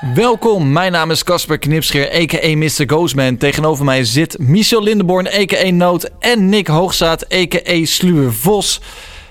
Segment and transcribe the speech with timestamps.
[0.00, 2.56] Welkom, mijn naam is Casper Knipscheer, a.k.a.
[2.56, 2.84] Mr.
[2.86, 3.36] Ghostman.
[3.36, 5.70] Tegenover mij zit Michel Lindenborn, a.k.a.
[5.70, 7.84] Noot en Nick Hoogzaat, a.k.a.
[7.84, 8.80] Sluwe Vos.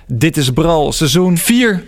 [0.07, 1.83] Dit is Bral, seizoen 4,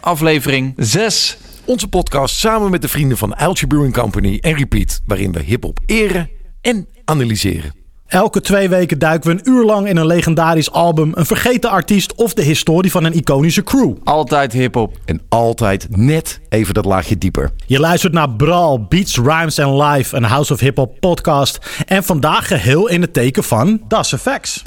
[0.00, 1.36] aflevering 6.
[1.64, 5.78] Onze podcast samen met de vrienden van Uiltje Brewing Company en Repeat, waarin we hip-hop
[5.86, 6.30] eren
[6.60, 7.83] en analyseren.
[8.14, 12.14] Elke twee weken duiken we een uur lang in een legendarisch album, een vergeten artiest
[12.14, 13.94] of de historie van een iconische crew.
[14.04, 14.96] Altijd hip-hop.
[15.04, 17.50] En altijd net even dat laagje dieper.
[17.66, 21.58] Je luistert naar Brawl, Beats, Rhymes and Live, een House of Hip Hop podcast.
[21.86, 24.62] En vandaag geheel in het teken van Das Effects.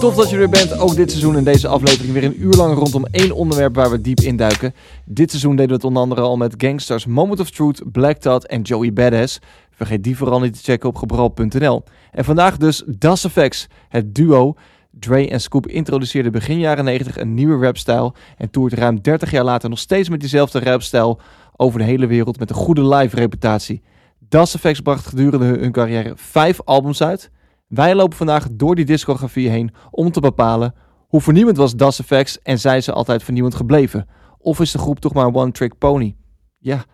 [0.00, 2.74] Tof dat je er bent, ook dit seizoen in deze aflevering weer een uur lang
[2.74, 4.74] rondom één onderwerp waar we diep induiken.
[5.04, 8.46] Dit seizoen deden we het onder andere al met Gangsters, Moment of Truth, Black Thought
[8.46, 9.38] en Joey Badass.
[9.70, 11.82] Vergeet die vooral niet te checken op gebral.nl.
[12.10, 14.54] En vandaag dus Das Effects, het duo.
[14.90, 19.44] Dre en Scoop introduceerden begin jaren 90 een nieuwe rapstijl en toert ruim 30 jaar
[19.44, 21.20] later nog steeds met diezelfde rapstijl
[21.56, 23.82] over de hele wereld met een goede live reputatie.
[24.28, 27.30] Das Effects bracht gedurende hun carrière vijf albums uit.
[27.70, 30.74] Wij lopen vandaag door die discografie heen om te bepalen
[31.08, 34.06] hoe vernieuwend was Das Effects en zijn ze altijd vernieuwend gebleven?
[34.38, 36.16] Of is de groep toch maar een one-trick pony?
[36.58, 36.84] Ja,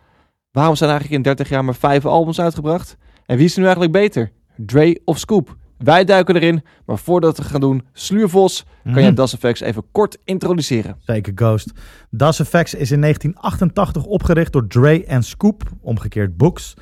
[0.51, 2.97] waarom zijn eigenlijk in 30 jaar maar vijf albums uitgebracht?
[3.27, 4.33] En wie is er nu eigenlijk beter?
[4.57, 5.57] Dre of Scoop?
[5.79, 9.01] Wij duiken erin, maar voordat we gaan doen, Sluurvos, kan Mhm.
[9.01, 10.97] jij Das Effects even kort introduceren?
[10.99, 11.73] Zeker Ghost.
[12.11, 16.75] Das Effects is in 1988 opgericht door Dre en Scoop, omgekeerd Books.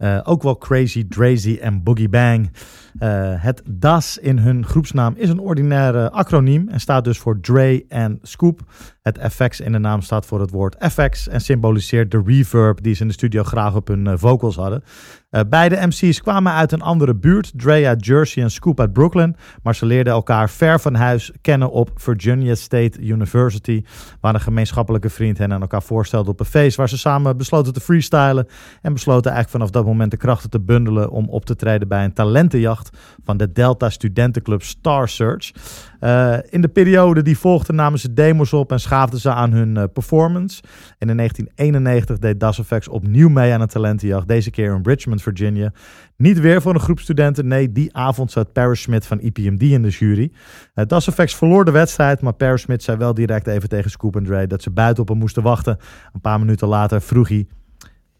[0.00, 2.50] Eh, ook wel Crazy, Drazy en Boogie Bang.
[2.98, 7.84] Eh, het DAS in hun groepsnaam is een ordinaire acroniem en staat dus voor Dre
[7.88, 8.60] en Scoop.
[9.02, 12.94] Het FX in de naam staat voor het woord FX en symboliseert de reverb die
[12.94, 14.82] ze in de studio graag op hun eh, vocals hadden.
[15.30, 19.36] Eh, beide MC's kwamen uit een andere buurt, Dre uit Jersey en Scoop uit Brooklyn,
[19.62, 23.84] maar ze leerden elkaar ver van huis kennen op Virginia State University,
[24.20, 27.72] waar een gemeenschappelijke vriend hen aan elkaar voorstelde op een feest, waar ze samen besloten
[27.72, 28.46] te freestylen
[28.82, 32.04] en besloten eigenlijk vanaf dat moment de krachten te bundelen om op te treden bij
[32.04, 35.52] een talentenjacht van de Delta Studentenclub Star Search.
[36.00, 39.76] Eh, in de periode die volgde namen ze demos op en schaafden ze aan hun
[39.76, 40.62] eh, performance.
[40.98, 45.22] En in 1991 deed Das Effects opnieuw mee aan een talentenjacht, deze keer in Richmond,
[45.22, 45.72] Virginia.
[46.16, 49.82] Niet weer voor een groep studenten, nee, die avond zat Paris Smith van EPMD in
[49.82, 50.32] de jury.
[50.74, 54.24] Uh, Effects verloor de wedstrijd, maar Paris Smith zei wel direct even tegen Scoop en
[54.24, 55.78] Dre dat ze buiten op hem moesten wachten.
[56.12, 57.46] Een paar minuten later vroeg hij,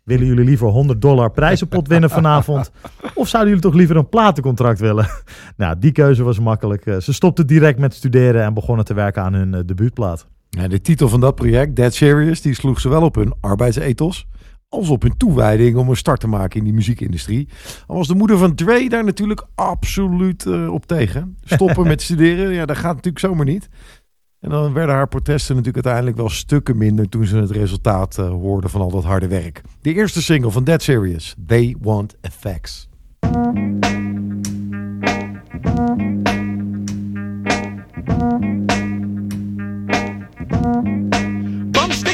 [0.05, 2.71] willen jullie liever 100 dollar prijzenpot winnen vanavond?
[3.15, 5.09] Of zouden jullie toch liever een platencontract willen?
[5.57, 6.87] nou, die keuze was makkelijk.
[6.87, 10.27] Eh, Ze stopten direct met studeren en begonnen te werken aan hun eh, debuutplaat.
[10.49, 14.27] Ja, de titel van dat project, Dead Serious, die sloeg zowel op hun arbeidsethos
[14.69, 17.49] als op hun toewijding om een start te maken in die muziekindustrie.
[17.87, 21.37] Al was de moeder van Dre daar natuurlijk absoluut eh, op tegen.
[21.45, 23.69] Stoppen met studeren, ja, dat gaat natuurlijk zomaar niet.
[24.41, 28.29] En dan werden haar protesten natuurlijk uiteindelijk wel stukken minder toen ze het resultaat eh,
[28.29, 29.63] hoorden van al dat harde werk.
[29.81, 32.89] De eerste single van Dead Serious, They Want Effects.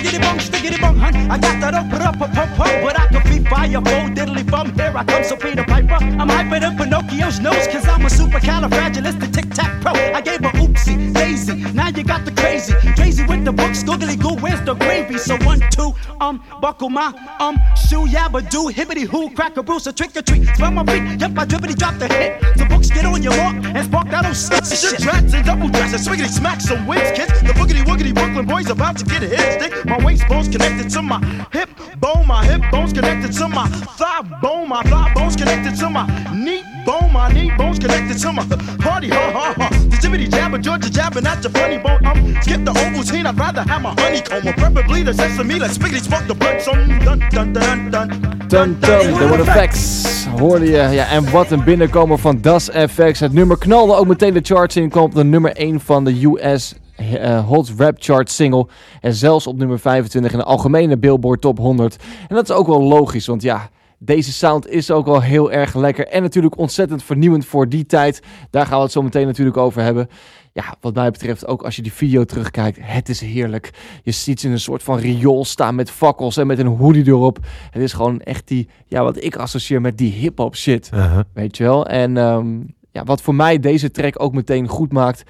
[0.07, 1.15] Stickity bum stickity bum hun.
[1.31, 4.49] I got that up up up up up, but I can be fire full diddly
[4.49, 4.73] bum.
[4.75, 5.95] Here I come, so Peter Piper.
[5.95, 9.93] I'm hyper than Pinocchio's nose, cause I'm a supercalifragilistic tic tac pro.
[9.93, 11.55] I gave her oopsie, daisy.
[11.73, 12.75] Now you got the crazy.
[12.95, 15.19] Crazy with the books, googly goo, where's the gravy?
[15.19, 17.09] So one, two, um, buckle my
[17.41, 20.47] um shoe, yabba do, hibbity hoo, crack a a trick or treat.
[20.55, 22.41] Spell my feet, yep, I drippity drop the hit.
[22.57, 24.65] The books get on your mark and spark that old shit.
[24.67, 27.33] Shit, drats and double dresses, swiggity smack some wins, kids.
[27.43, 29.73] The boogity woogity Brooklyn boys about to get a hit stick.
[29.97, 31.19] My waist bones connected to my
[31.53, 35.89] hip bone, my hip bones connected to my thigh bone, my thigh bones connected to
[35.89, 38.45] my knee bone, my knee bones connected to my
[38.79, 39.69] party, ha ha ha.
[39.89, 42.05] The jibbity jabber, Georgia jabbing at your funny bone.
[42.05, 46.03] Um, skip the Ovaltine, I'd rather have my honeycomb, or preferably the sesame, like spiggity
[46.03, 46.61] spark the bird.
[46.61, 48.09] So dun dun dun dun.
[48.49, 50.89] Dun, dun, The Effects hoorde je.
[50.93, 53.21] Ja, en wat een binnenkomer van Das FX.
[53.21, 54.89] Het nummer knalde ook meteen de charts in.
[54.89, 58.67] Kwam op de nummer 1 van de US eh, Hot Rap Chart single.
[59.01, 61.97] En zelfs op nummer 25 in de algemene Billboard Top 100.
[62.29, 65.75] En dat is ook wel logisch, want ja, Deze sound is ook wel heel erg
[65.75, 66.07] lekker.
[66.07, 68.23] En natuurlijk ontzettend vernieuwend voor die tijd.
[68.51, 70.09] Daar gaan we het zo meteen natuurlijk over hebben.
[70.53, 73.71] Ja, wat mij betreft, ook als je die video terugkijkt, het is heerlijk.
[74.03, 77.07] Je ziet ze in een soort van riool staan met fakkels en met een hoodie
[77.07, 77.39] erop.
[77.71, 80.91] Het is gewoon echt die, ja, wat ik associeer met die hip-hop shit.
[80.95, 81.21] Uh-huh.
[81.33, 81.87] Weet je wel?
[81.87, 82.59] En ehm,
[82.91, 85.25] ja, wat voor mij deze track ook meteen goed maakt,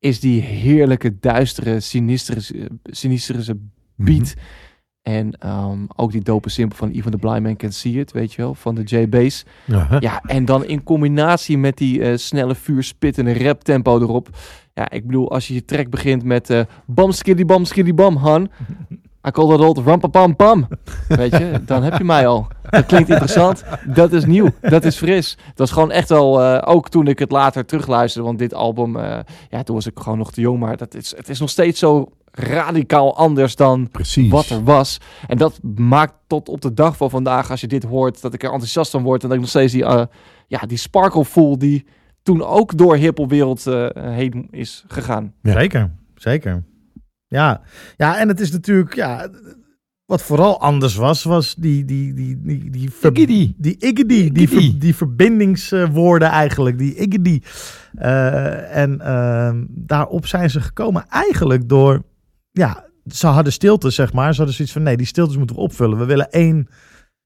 [0.00, 3.56] is die heerlijke, duistere, sinistere, sinistere
[3.96, 4.34] beat.
[5.02, 8.32] En ehm, ook die dope simpel van Even the Blind Man Can See It, weet
[8.32, 9.44] je wel, van de J-Bass.
[9.66, 10.00] Uh-huh.
[10.00, 14.28] Ja, en dan in combinatie met die eh, snelle vuurspittende rap tempo erop.
[14.74, 18.16] Ja, ik bedoel, als je je track begint met eh bam skiddy bam skiddy bam,
[18.16, 18.48] han.
[19.26, 20.68] I call that old rampapam pam.
[21.08, 22.46] Weet je, dan heb je mij al.
[22.70, 23.64] Dat klinkt interessant.
[23.86, 24.48] Dat is nieuw.
[24.60, 25.36] Dat is fris.
[25.46, 28.96] Dat was gewoon echt wel, eh, ook toen ik het later terugluisterde, want dit album,
[28.96, 29.18] eh,
[29.48, 31.78] ja, toen was ik gewoon nog te jong, maar dat is, het is nog steeds
[31.78, 34.30] zo radicaal anders dan Precies.
[34.30, 34.98] wat er was.
[35.26, 38.42] En dat maakt tot op de dag van vandaag, als je dit hoort, dat ik
[38.42, 40.02] er enthousiast van word en dat ik nog steeds die, eh,
[40.46, 41.86] ja, die sparkle voel die
[42.22, 45.32] toen ook door hiphopwereld eh heen is gegaan.
[45.42, 45.52] Ja.
[45.52, 46.64] Zeker, zeker.
[47.30, 47.60] Ja.
[47.96, 49.28] ja, en het is natuurlijk, ja,
[50.06, 53.54] wat vooral anders was, was die, die, die, die, die, ver- Iggedy.
[53.56, 54.70] die iggedy, die, Iggedy.
[54.70, 57.40] ver- die verbindingswoorden eigenlijk, die iggedy.
[57.94, 62.02] Eh, en ehm, daarop zijn ze gekomen eigenlijk door,
[62.50, 64.30] ja, ze hadden stilte, zeg maar.
[64.30, 65.98] Ze hadden zoiets van, nee, die stiltes moeten we opvullen.
[65.98, 66.68] We willen één,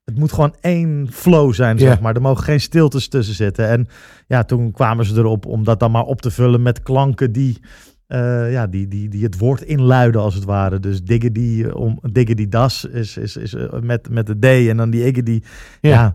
[0.05, 2.15] het moet gewoon één flow zijn, zeg maar.
[2.15, 3.69] Er mogen geen stiltes tussen zitten.
[3.69, 3.89] En
[4.27, 7.61] ja, toen kwamen ze erop om dat dan maar op te vullen met klanken die,
[8.07, 10.81] eh, ja, die, die, die het woord inluiden, als het ware.
[10.81, 12.01] Dus diggedy, eh, om,
[12.49, 15.41] das is, is, is eh, met, met de D en dan die iggedy.
[15.81, 15.91] Ja.
[15.91, 16.15] Ja.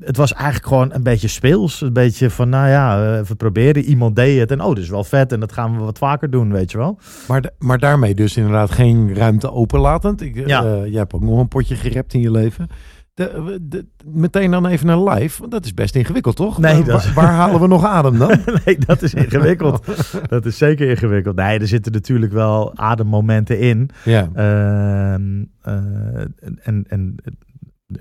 [0.00, 1.80] het was eigenlijk gewoon een beetje speels.
[1.80, 4.50] Een beetje van, nou ja, we proberen, iemand deed het.
[4.50, 6.78] En oh, dat is wel vet en dat gaan we wat vaker doen, weet je
[6.78, 6.98] wel.
[7.28, 10.20] Maar, maar daarmee dus inderdaad geen ruimte openlatend.
[10.20, 10.62] Ik, Ja.
[10.84, 12.68] jij hebt ook nog een potje gerept in je leven.
[13.14, 15.40] De, de- meteen dan even naar live.
[15.40, 16.58] Want dat is best ingewikkeld, toch?
[16.58, 18.38] Nee, Waar- dat is- waar, halen we nog adem dan?
[18.64, 19.84] nee, dat is ingewikkeld.
[20.28, 21.36] dat is zeker ingewikkeld.
[21.36, 23.90] Nee, er zitten natuurlijk wel ademmomenten in.
[24.04, 24.28] ja.
[24.34, 26.20] Ehm, eh,
[26.62, 27.14] en, en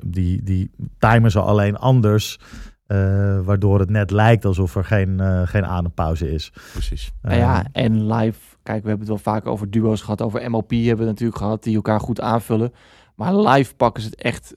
[0.05, 2.39] die, die timen ze alleen anders.
[2.87, 6.51] eh, waardoor het net lijkt alsof er geen, eh, geen adempauze is.
[6.71, 7.11] precies.
[7.21, 10.69] Nou ja, en live, kijk, we hebben het wel vaak over duo's gehad, over MLP
[10.71, 12.73] hebben we het natuurlijk gehad, die elkaar goed aanvullen.
[13.15, 14.55] Maar live pakken ze het echt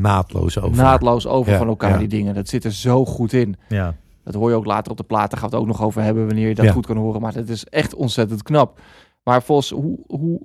[0.00, 0.82] Naadloos over.
[0.82, 1.98] naadloos over Ja, van elkaar, ja.
[1.98, 2.34] die dingen.
[2.34, 3.56] Dat zit er zo goed in.
[3.68, 3.94] ja.
[4.24, 5.30] Dat hoor je ook later op de plaat.
[5.30, 6.72] Daar gaan we het ook nog over hebben wanneer je dat Ja.
[6.72, 7.20] goed kan horen.
[7.20, 8.80] Maar dat is echt ontzettend knap.
[9.24, 10.40] Maar Vos, hoe, hoe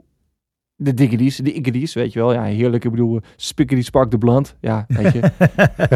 [0.82, 2.34] de diggities, de iggities, weet je wel.
[2.34, 2.86] Ja, heerlijk.
[2.86, 4.56] Ik bedoel, Spickety Spark de Blunt.
[4.60, 5.22] Ja, weet je.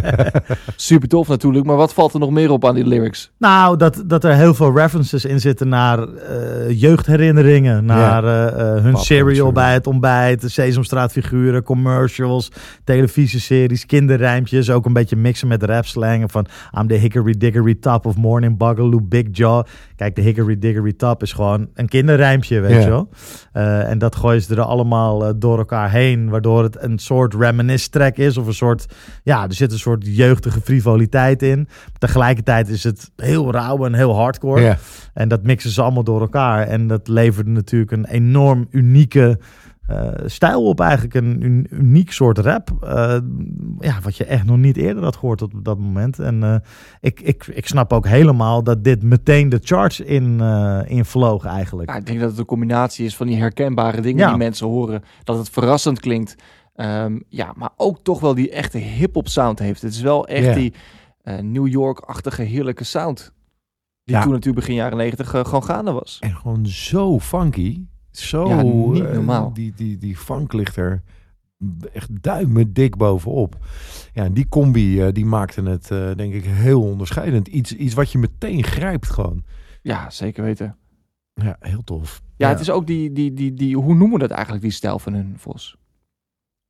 [0.76, 1.66] Super tof natuurlijk.
[1.66, 3.32] Maar wat valt er nog meer op aan die lyrics?
[3.38, 7.86] Nou, dat, dat er heel veel references in zitten naar eh, jeugdherinneringen.
[7.86, 9.52] Naar eh, eh, hun Papa, cereal sorry.
[9.52, 12.52] bij het ontbijt, de Sesamstraatfiguren, commercials,
[12.84, 14.70] televisieseries, kinderrijmpjes.
[14.70, 16.46] Ook een beetje mixen met rapslangen van
[16.80, 19.64] I'm the hickory dickory top of morning bugaloo big jaw.
[19.96, 22.80] Kijk, de hickory dickory top is gewoon een kinderrijmpje, weet Ja.
[22.80, 23.10] je wel.
[23.52, 27.34] Eh, en dat gooien ze er allemaal eh, door elkaar heen, waardoor het een soort
[27.34, 28.38] reminisce track is.
[28.38, 28.86] Of een soort,
[29.24, 31.68] ja, er zit een soort jeugdige frivoliteit in.
[31.98, 34.78] Tegelijkertijd is het heel rauw en heel hardcore.
[35.14, 36.68] En dat mixen ze allemaal door elkaar.
[36.68, 39.40] En dat leverde natuurlijk een enorm unieke
[39.88, 40.80] eh, stijl op.
[40.80, 42.70] Eigenlijk een un- uniek soort rap.
[42.82, 43.18] Eh,
[43.80, 46.20] ja, wat je echt nog niet eerder had gehoord op dat moment.
[46.20, 46.56] En eh,
[47.02, 51.90] ik, ik, ik snap ook helemaal dat dit meteen de charts in, eh invloog eigenlijk.
[51.90, 54.28] Ja, ik denk dat het een combinatie is van die herkenbare dingen Ja.
[54.30, 55.04] die mensen horen.
[55.24, 56.36] Dat het verrassend klinkt.
[56.76, 59.82] Ehm, ja, maar ook toch wel die echte hip-hop sound heeft.
[59.82, 60.74] Het is wel echt die
[61.22, 63.34] eh, New York-achtige heerlijke sound.
[64.04, 64.22] Die Ja.
[64.22, 66.18] toen natuurlijk begin jaren negentig gewoon gaande was.
[66.20, 67.82] En gewoon zo funky.
[68.18, 69.54] Zo, Ja, niet eh, normaal.
[69.54, 71.02] die, die, die funk ligt er
[71.94, 73.58] echt duimen dik bovenop.
[74.14, 77.48] Ja, en die combi, eh, die maakte het eh, denk ik heel onderscheidend.
[77.48, 79.44] Iets, iets wat je meteen grijpt gewoon.
[79.82, 80.78] Ja, zeker weten.
[81.34, 82.22] Ja, heel tof.
[82.24, 82.50] Ja, Ja.
[82.50, 85.14] het is ook die, die, die, die, hoe noemen we dat eigenlijk, die stijl van
[85.14, 85.78] hun, Vos?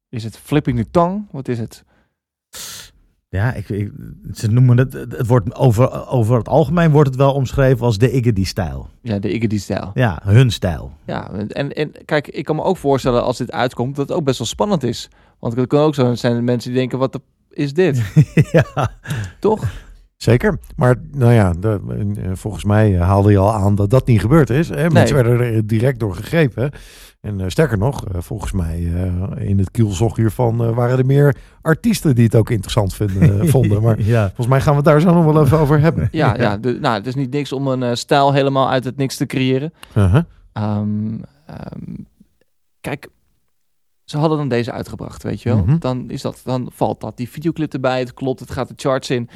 [0.10, 1.24] Is het flipping the tongue?
[1.32, 1.84] Wat is het?
[3.34, 3.92] Ja, ik, ik-
[4.34, 8.12] ze noemen het, het wordt over, over het algemeen wordt het wel omschreven als de
[8.12, 8.90] Iggy-stijl.
[9.02, 9.92] Ja, de Iggy-stijl.
[9.94, 10.92] Ja, hun stijl.
[11.06, 14.24] Ja, en, en kijk, ik kan me ook voorstellen als dit uitkomt, dat het ook
[14.24, 15.10] best wel spannend is.
[15.40, 18.02] Want het kan ook zo zijn dat mensen die denken, wat de, is dit?
[18.52, 18.92] ja.
[19.40, 19.63] Toch?
[20.18, 20.60] Zeker.
[20.75, 21.80] Maar nou ja, de,
[22.24, 24.70] eh, volgens mij haalde je al aan dat dat niet gebeurd is.
[24.70, 24.90] Hè?
[24.90, 26.72] Mensen werden er direct door gegrepen.
[27.24, 31.36] En eh, sterker nog, eh, volgens mij eh, in het kielzog hiervan waren er meer
[31.62, 33.82] artiesten die het ook interessant vinden, vonden.
[33.82, 34.25] Maar ja.
[34.25, 36.10] volgens mij gaan we het daar zo nog wel even over hebben.
[36.12, 36.58] Ja, ja.
[36.58, 39.74] de- nou, het is niet niks om een stijl helemaal uit het niks te creëren.
[39.96, 40.24] Uh-huh.
[40.53, 41.94] Ehm, ehm,
[42.82, 43.08] kijk,
[44.03, 45.63] ze hadden dan deze uitgebracht, weet je wel.
[45.63, 45.77] Mhm.
[45.80, 47.18] Dan, is dat, dan valt dat.
[47.18, 49.30] Die videoclip erbij, het klopt, het gaat de charts in.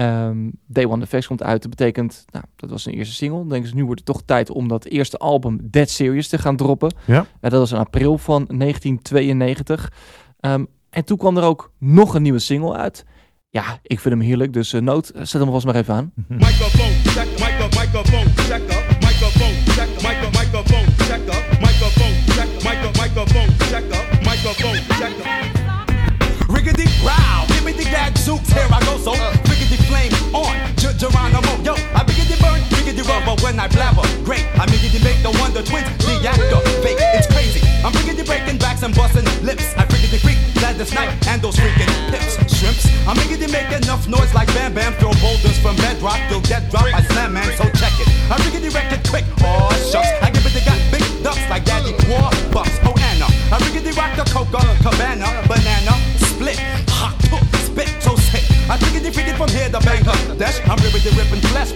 [0.00, 1.62] Ehm Day One Effects komt uit.
[1.62, 3.38] Dat betekent, nou, dat was een eerste single.
[3.38, 6.38] Dan denken ze, nu wordt het toch tijd om dat eerste album Dead Serious te
[6.38, 6.94] gaan droppen.
[7.04, 7.26] Ja.
[7.40, 9.92] dat was in april van 1992.
[10.40, 13.04] Ehm, en toen kwam er ook nog een nieuwe single uit.
[13.50, 16.12] Ja, ik vind hem heerlijk, dus eh, Noot, zet hem vast maar even aan.
[16.28, 22.90] Microphone check, micro, microphone check up, microphone check, micro, microphone check up, microphone check, micro,
[23.02, 25.59] microphone check up, microphone check up.
[26.60, 29.16] Riggedy row, give me the gadzooks, here I go, so.
[29.48, 34.44] Riggedy flame on, Ger- Geronimo, yo, I biggity burn, riggedy rubber when I blabber, great,
[34.60, 38.82] I biggity make the wonder twins, the actor, fake, it's crazy, I'm riggedy breaking backs
[38.82, 43.48] and busting lips, I riggedy freak, Gladys Knight, and those freaking pips, shrimps, I'm riggedy
[43.48, 47.32] make enough noise like Bam Bam, throw boulders from bedrock, you'll get dropped by Slam
[47.32, 50.60] Man, so check it, I riggedy wreck it quick, oh shucks, I give it the
[50.68, 55.24] got big ducks like Daddy War Bucks, oh Anna, I riggedy rock the Coca Cabana,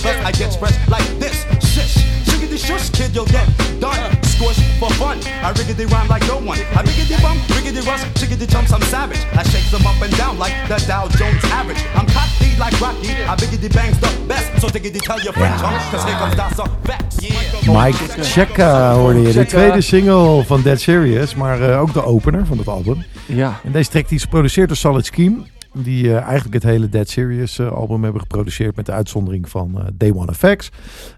[0.01, 1.37] flesh, plus I get fresh like this.
[1.73, 1.95] Shish,
[2.27, 3.47] shiggity shush, kid, you'll get
[3.81, 3.99] done.
[4.23, 5.19] Squish for fun.
[5.43, 6.59] I riggedy rhyme like no one.
[6.79, 9.23] I riggedy bum, riggedy rush, chiggity jumps, I'm savage.
[9.33, 11.83] I shake them up and down like the Dow Jones average.
[11.95, 13.13] I'm cocky like Rocky.
[13.31, 14.61] I biggity bangs the best.
[14.61, 15.91] So diggity tell your friends, huh?
[15.91, 16.65] Cause here comes Dasa.
[16.89, 17.83] Yeah.
[17.85, 19.33] Mike Checka hoorde je.
[19.33, 23.05] De tweede single van Dead Serious, maar eh, ook de opener van het album.
[23.27, 25.37] Ja, En deze track die is geproduceerd door Solid Scheme.
[25.83, 29.79] Die eh, eigenlijk het hele Dead Serious eh, album hebben geproduceerd met de uitzondering van
[29.79, 30.71] eh, Day One Effects.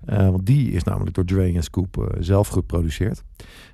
[0.04, 3.22] Want die is namelijk door Dre en Scoop zelf geproduceerd.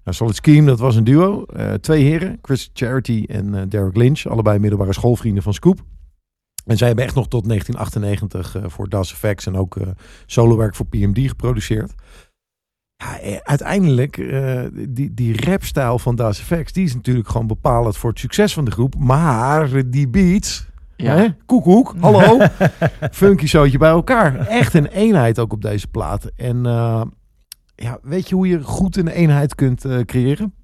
[0.05, 1.47] Nou, Solid Scheme, dat was een duo.
[1.81, 4.27] Twee heren, Chris Charity en Derek Lynch.
[4.27, 5.81] Allebei middelbare schoolvrienden van Scoop.
[6.67, 9.77] En zij hebben echt nog tot 1998 eh, voor Das Effects en ook
[10.27, 11.93] solowerk voor PMD geproduceerd.
[12.97, 14.17] Ja, uiteindelijk,
[14.89, 18.65] die, die rapstijl van Das Effects, die is natuurlijk gewoon bepalend voor het succes van
[18.65, 18.95] de groep.
[18.99, 21.17] Maar die beats, ja.
[21.17, 21.29] hè?
[21.47, 22.39] koekoek, hallo,
[23.11, 24.47] funky zootje bij elkaar.
[24.47, 26.25] Echt een eenheid ook op deze plaat.
[26.37, 27.03] En eh,
[27.75, 30.55] ja, weet je hoe je goed een eenheid kunt eh, creëren?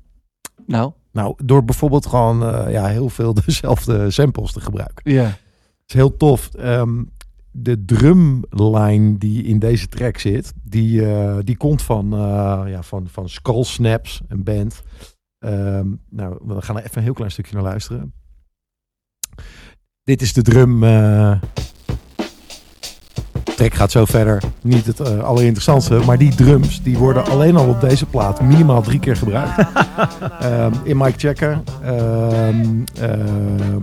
[0.67, 5.13] Nou, Nou, door bijvoorbeeld gewoon eh, ja, heel veel dezelfde samples te gebruiken.
[5.13, 5.25] ja.
[5.25, 6.55] Het is heel tof.
[6.55, 7.05] Ehm,
[7.51, 11.03] de drumline die in deze track zit, die,
[11.45, 12.09] die komt van,
[12.67, 14.83] ja, van, van Skull Snaps, een band.
[15.39, 18.13] Ehm, nou, we gaan er even een heel klein stukje naar luisteren.
[20.09, 20.81] Dit is de drum.
[23.57, 24.43] track gaat zo verder.
[24.63, 28.83] Niet het eh, allerinteressantste, maar die drums die worden alleen al op deze plaat minimaal
[28.83, 29.59] drie keer gebruikt.
[30.41, 31.61] Ehm, in Mike Checker.
[31.83, 32.65] Ehm,
[33.01, 33.11] eh,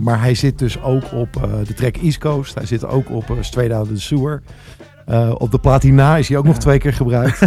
[0.00, 2.54] maar hij zit dus ook op de track East Coast.
[2.54, 4.42] Hij zit ook op uh, Straight Out of the Sewer.
[5.10, 7.40] Uh, op de plaat hierna is hij ook nog twee keer gebruikt.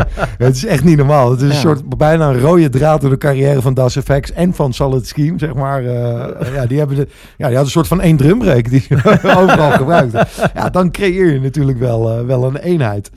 [0.38, 1.30] het is echt niet normaal.
[1.30, 4.54] Het is een soort bijna een rode draad door de carrière van Das Effects en
[4.54, 5.82] van Solid Scheme, zeg maar.
[5.82, 8.94] Uh, ja, die hebben de, ja, die hadden een soort van één drumbreak die ze
[9.36, 10.26] overal gebruikten.
[10.54, 13.10] Ja, dan creëer je natuurlijk wel, uh, wel een eenheid.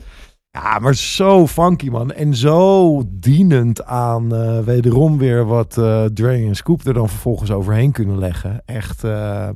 [0.52, 2.12] Ja, maar zo funky, man.
[2.12, 7.50] En zo dienend aan uh, wederom weer wat uh, Dre en Scoop er dan vervolgens
[7.50, 8.62] overheen kunnen leggen.
[8.64, 9.48] Echt, uh,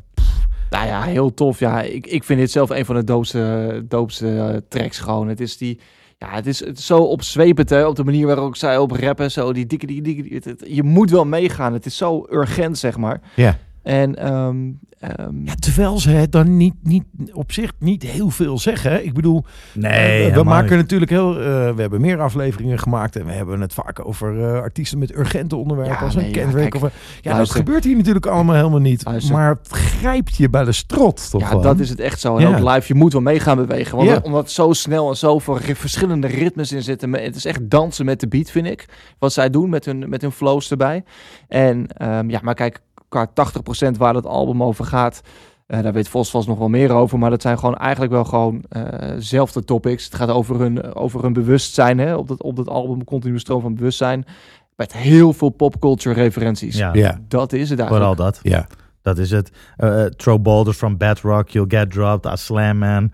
[0.87, 1.59] Ja, heel tof.
[1.59, 5.29] Ja, ik, ik vind dit zelf een van de doopste, doopste uh, tracks gewoon.
[5.29, 5.81] Het is die...
[6.19, 9.31] Ja, het is, het zo opzwepend, hè, op de manier waarop zei op rappen.
[9.31, 11.73] Zo, die dikke, die dikke, je moet wel meegaan.
[11.73, 13.21] Het is zo urgent, zeg maar.
[13.35, 13.59] Ja.
[13.85, 14.79] En um,
[15.21, 18.91] um, ja, terwijl ze het dan niet, niet op zich niet heel veel zeggen.
[18.91, 18.99] Hè?
[18.99, 20.81] Ik bedoel, nee, uh, we maken niet.
[20.81, 21.41] natuurlijk heel.
[21.41, 25.17] Uh, we hebben meer afleveringen gemaakt en we hebben het vaak over uh, artiesten met
[25.17, 26.75] urgente onderwerpen ja, als nee, een Kendrick.
[26.75, 29.05] Ja, of, ja luister, dat gebeurt hier natuurlijk allemaal helemaal niet.
[29.05, 29.35] Luister.
[29.35, 31.31] Maar het grijpt je bij de strot.
[31.31, 32.37] Toch ja, dat is het echt zo.
[32.37, 32.59] En ja.
[32.59, 33.97] ook live, je moet wel mee gaan bewegen.
[33.97, 37.13] Want omdat zo snel en zoveel verschillende ritmes in zitten.
[37.13, 38.89] Het is echt dansen met de beat, vind ik.
[39.19, 41.05] Wat zij doen met hun, met hun flows erbij.
[41.49, 42.81] En um, ja, maar kijk
[43.15, 43.29] qua
[43.93, 45.21] 80% waar het album over gaat.
[45.67, 47.19] Uh, daar weet Vos vast nog wel meer over.
[47.19, 48.65] Maar dat zijn gewoon eigenlijk wel gewoon
[49.33, 50.05] uh, topics.
[50.05, 51.99] Het gaat over hun, over hun bewustzijn.
[51.99, 52.15] Hè?
[52.15, 54.25] Op, dat, op dat album continu stroom van bewustzijn.
[54.77, 56.77] Met heel veel popculture referenties.
[56.77, 56.93] Ja.
[56.93, 57.21] ja.
[57.29, 58.11] Dat is het eigenlijk.
[58.11, 58.41] Vooral dat.
[58.43, 58.67] Ja.
[59.03, 59.51] Dat is het.
[59.79, 63.13] Uh, throw boulders from Bedrock, You'll Get Dropped, I Slam Man.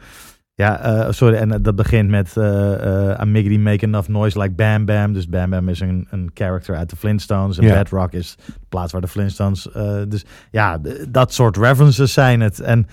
[0.61, 4.85] Ja, uh, sorry, en dat begint met uh, uh, Amigity Make Enough Noise Like Bam
[4.85, 5.13] Bam.
[5.13, 7.59] Dus Bam Bam is een, een character uit de Flintstones.
[7.59, 7.69] En.
[7.69, 9.69] Bedrock is de plaats waar de Flintstones...
[10.09, 12.61] dus ja, dat soort references zijn het.
[12.61, 12.87] En,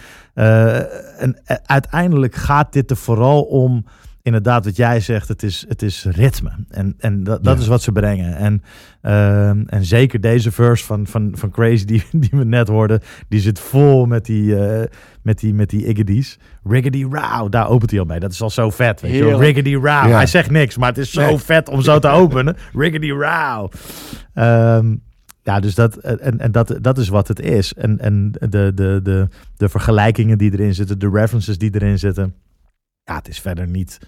[1.18, 3.86] en uiteindelijk gaat dit er vooral om...
[4.28, 6.52] Inderdaad, wat jij zegt, het is, het is ritme.
[6.70, 7.62] En, en dat, dat Ja.
[7.62, 8.36] is wat ze brengen.
[8.36, 8.64] En,
[9.02, 13.40] ehm, en zeker deze verse van, van, van Crazy, die, die we net hoorden, die
[13.40, 14.86] zit vol met die, eh,
[15.22, 16.26] met die, met die.
[16.64, 18.20] Riggedy Row, daar opent hij al mee.
[18.20, 19.02] Dat is al zo vet.
[19.02, 19.38] Weet je.
[19.38, 19.84] Riggedy Row.
[19.86, 20.10] Ja.
[20.10, 21.38] Hij zegt niks, maar het is zo Nee.
[21.38, 22.56] vet om zo te openen.
[22.74, 23.72] Riggedy Row.
[24.34, 24.96] Ehm,
[25.44, 27.74] Ja, dus dat, en, en dat, dat is wat het is.
[27.74, 32.34] En, en de, de, de, de vergelijkingen die erin zitten, de references die erin zitten.
[33.04, 34.00] Ja, het is verder niet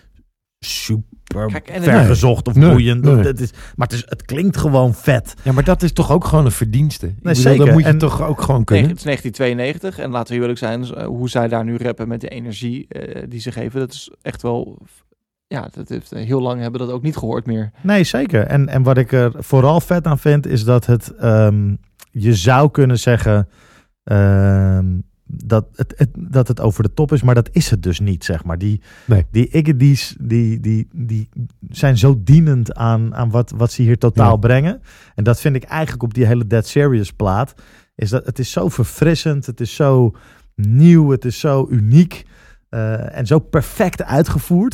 [0.59, 3.03] super Kijk, en het- vergezocht of Nee, boeiend.
[3.03, 3.15] nee.
[3.15, 5.33] Het is, maar het, is, het klinkt gewoon vet.
[5.43, 7.13] Ja, maar dat is toch ook gewoon een verdienste.
[7.15, 7.65] Bedoel, zeker.
[7.65, 8.87] Dat moet je En- toch ook gewoon Nee, kunnen.
[8.89, 12.21] het is 1992 en laten we eerlijk zijn, eh, hoe zij daar nu rappen met
[12.21, 14.77] de energie eh, die ze geven, dat is echt wel,
[15.47, 17.71] ja, dat heeft eh, heel lang hebben we dat ook niet gehoord meer.
[17.81, 18.43] Nee, zeker.
[18.45, 21.75] En, en wat ik er vooral vet aan vind, is dat het, ehm,
[22.11, 23.47] je zou kunnen zeggen
[24.03, 24.85] ehm,
[25.31, 28.23] dat, het, het, dat het over de top is, maar dat is het dus niet,
[28.23, 28.57] zeg maar.
[28.57, 29.25] Die, Nee.
[29.31, 31.29] die Iggy's, die, die, die
[31.69, 34.35] zijn zo dienend aan, aan wat, wat ze hier totaal Ja.
[34.37, 34.81] brengen.
[35.15, 37.53] En dat vind ik eigenlijk op die hele Dead Serious plaat,
[37.95, 40.15] is dat het is zo verfrissend, het is zo
[40.55, 42.25] nieuw, het is zo uniek
[42.69, 44.73] eh, en zo perfect uitgevoerd.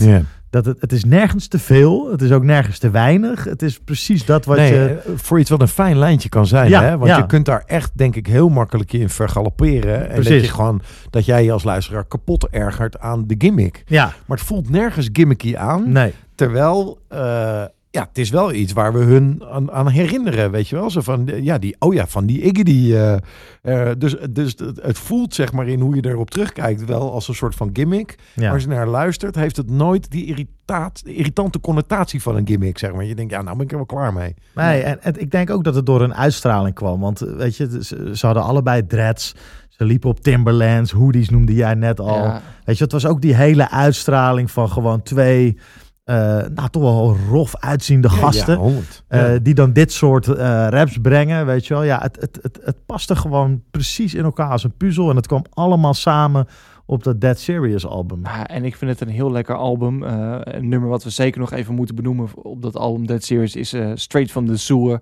[0.56, 2.12] Dat het, het is nergens te veel.
[2.12, 3.44] Het is ook nergens te weinig.
[3.44, 5.02] Het is precies dat wat nee, je...
[5.06, 6.70] eh, voor iets wat een fijn lijntje kan zijn.
[6.70, 6.98] Ja, hè?
[6.98, 7.18] Want ja.
[7.18, 10.10] je kunt daar echt, denk ik, heel makkelijk in vergalopperen.
[10.10, 13.84] En dat je gewoon, dat jij je als luisteraar kapot ergert aan de gimmick.
[13.86, 15.92] Ja, Maar het voelt nergens gimmicky aan.
[15.92, 16.14] nee.
[16.36, 17.64] Terwijl, eh,
[17.96, 20.90] ja, het is wel iets waar we hun aan, aan herinneren, weet je wel.
[20.90, 22.64] Zo van, ja, die, oh ja, van die Iggy.
[22.64, 23.18] Die, eh,
[23.62, 27.28] eh, dus dus het, het voelt, zeg maar, in hoe je erop terugkijkt, wel als
[27.28, 28.16] een soort van gimmick.
[28.34, 28.42] Ja.
[28.42, 32.78] Maar als je naar luistert, heeft het nooit die irritaat, irritante connotatie van een gimmick,
[32.78, 33.06] zeg maar.
[33.06, 34.36] Je denkt, ja, nou ben ik er wel klaar mee.
[34.56, 37.00] nee en, en ik denk ook dat het door een uitstraling kwam.
[37.00, 39.36] Want eh, weet je, ze, ze hadden allebei dreads.
[39.70, 40.92] Ze liepen op Timberlands.
[40.92, 42.24] Hoodies noemde jij net al.
[42.24, 45.58] Ja, Weet je, het was ook die hele uitstraling van gewoon twee...
[46.06, 46.16] eh,
[46.54, 48.54] nou, toch wel rof uitziende gasten.
[48.54, 49.04] Ja, 100.
[49.08, 49.40] eh, Ja.
[49.40, 51.84] die dan dit soort eh, raps brengen, weet je wel.
[51.84, 55.10] Ja, het, het, het, het paste gewoon precies in elkaar als een puzzel.
[55.10, 56.48] En het kwam allemaal samen
[56.86, 58.20] op dat Dead Serious album.
[58.24, 60.04] Ja, en ik vind het een heel lekker album.
[60.04, 63.56] Eh, een nummer wat we zeker nog even moeten benoemen op dat album Dead Series
[63.56, 65.00] is eh, Straight from the Sewer.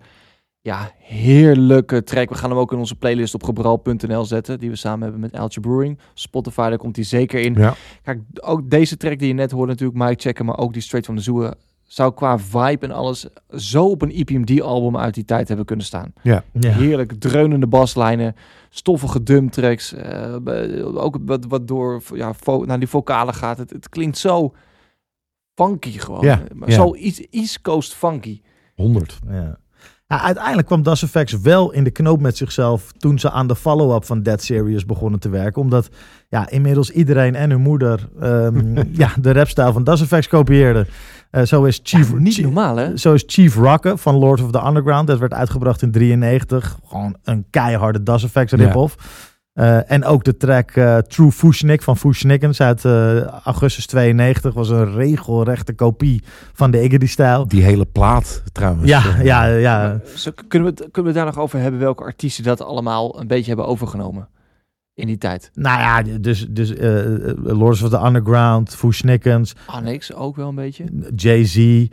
[0.63, 2.29] Ja, heerlijke track.
[2.29, 5.33] We gaan hem ook in onze playlist op gebral.nl zetten, die we samen hebben met
[5.33, 5.99] Alge Brewing.
[6.13, 7.53] Spotify, daar komt hij zeker in.
[7.53, 7.75] Ja.
[8.03, 11.05] Kijk, ook deze track die je net hoorde natuurlijk, Mike checken, maar ook die Straight
[11.07, 11.53] from the Sewer
[11.83, 16.13] zou qua vibe en alles zo op een EPMD-album uit die tijd hebben kunnen staan.
[16.21, 16.43] Ja.
[16.71, 18.35] Heerlijk dreunende baslijnen,
[18.69, 19.93] stoffige dumtracks.
[19.93, 23.57] eh, be- ook wat, wat door ja, vo- naar die vocalen gaat.
[23.57, 24.53] Het, het klinkt zo
[25.55, 26.25] funky gewoon.
[26.25, 26.71] Ja, ja.
[26.73, 28.41] Zo East, East Coast funky.
[28.75, 29.19] 100.
[29.29, 29.57] Ja.
[30.13, 33.55] Ja, uiteindelijk kwam Das Effects wel in de knoop met zichzelf toen ze aan de
[33.55, 35.61] follow-up van Dead Serious begonnen te werken.
[35.61, 35.89] Omdat
[36.29, 40.85] ja, inmiddels iedereen en hun moeder ehm, ja, de rapstijl van Das Effects kopieerde.
[41.31, 42.97] Eh, zo, is Chief, Niet Chief- normaal hè?
[42.97, 45.07] zo is Chief Rocker van Lord of the Underground.
[45.07, 46.77] Dat werd uitgebracht in 93.
[46.87, 48.95] Gewoon een keiharde Das Effects rip-off.
[49.53, 54.69] Eh, en ook de track eh, True Fushnik van Fushnickens uit eh, augustus 92 was
[54.69, 57.47] een regelrechte kopie van de Iggy-stijl.
[57.47, 58.89] Die hele plaat trouwens.
[58.89, 59.99] Ja, ja, ja.
[60.15, 63.27] Zo, kunnen, we, het- kunnen we daar nog over hebben welke artiesten dat allemaal een
[63.27, 64.27] beetje hebben overgenomen
[64.93, 65.51] in die tijd?
[65.53, 67.01] Nou ja, dus, dus eh,
[67.35, 70.85] Lords of the Underground, Fushnickens, Annex ook wel een beetje.
[71.15, 71.87] Jay-Z.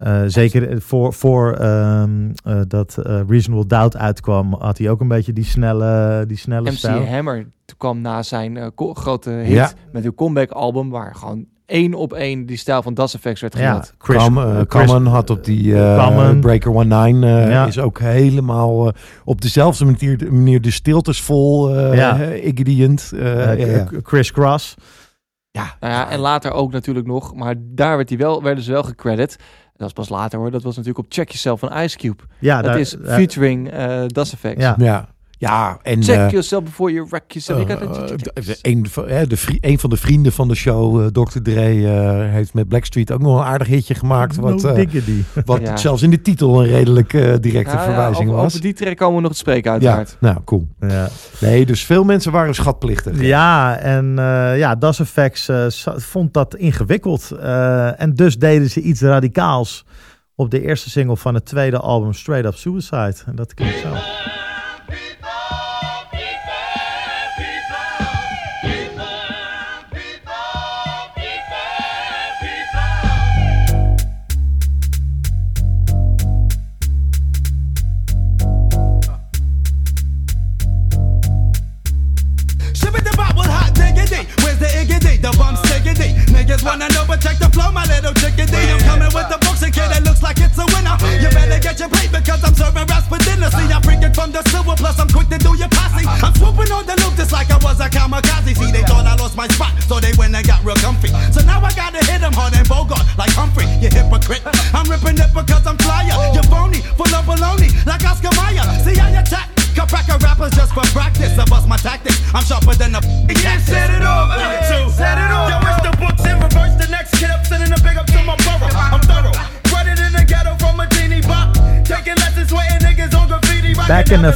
[0.00, 5.08] Eh, zeker voor, voor ehm, eh, dat eh, Reasonable Doubt uitkwam, had hij ook een
[5.08, 7.06] beetje die snelle, die snelle MC stijl.
[7.06, 9.70] Hammer kwam na zijn grote hit Ja.
[9.92, 13.56] met een comeback album waar gewoon één op één die stijl van Das Effects werd
[13.58, 13.94] Ja, gehad.
[13.98, 16.38] Chris, Kam, Chris- Common had op die eh.
[16.40, 17.66] Breaker 19 eh Ja.
[17.66, 18.92] is ook helemaal eh,
[19.24, 22.16] op dezelfde manier, manier de stiltes vol eh Ja.
[22.18, 23.12] ingredient.
[23.16, 23.86] ja, ja.
[24.02, 24.74] Chris Cross.
[25.50, 28.72] Ja, Nou ja, en later ook natuurlijk nog, maar daar werd hij wel, werden ze
[28.72, 29.36] wel gecredit.
[29.80, 32.22] Dat was pas later hoor, dat was natuurlijk op Check Yourself van Ice Cube.
[32.38, 34.62] Ja, dat daar- is featuring eh Das Effects.
[34.62, 34.74] Ja.
[34.78, 35.08] ja.
[35.40, 37.58] Ja, en Check eh, yourself before you wreck yourself.
[37.58, 40.48] eh, Ik had het- eh, een, van, hè, de vri- een van de vrienden van
[40.48, 41.38] de show, eh, Dr.
[41.42, 44.36] Dre, eh, heeft met Blackstreet ook nog een aardig hitje gemaakt.
[44.36, 44.62] Wat,
[45.44, 45.76] wat Ja.
[45.76, 48.44] zelfs in de titel een redelijk eh, directe Ja, ja, verwijzing over, was.
[48.46, 50.16] over die track komen we nog te spreken ja, uiteraard.
[50.20, 50.68] nou cool.
[50.80, 51.08] Ja.
[51.40, 53.20] Nee, dus veel mensen waren schatplichtig.
[53.20, 57.30] Ja, en eh, ja, Das Effects eh, vond dat ingewikkeld.
[57.40, 59.84] Eh, en dus deden ze iets radicaals
[60.34, 63.14] op de eerste single van het tweede album Straight Up Suicide.
[63.26, 63.88] En dat klinkt zo.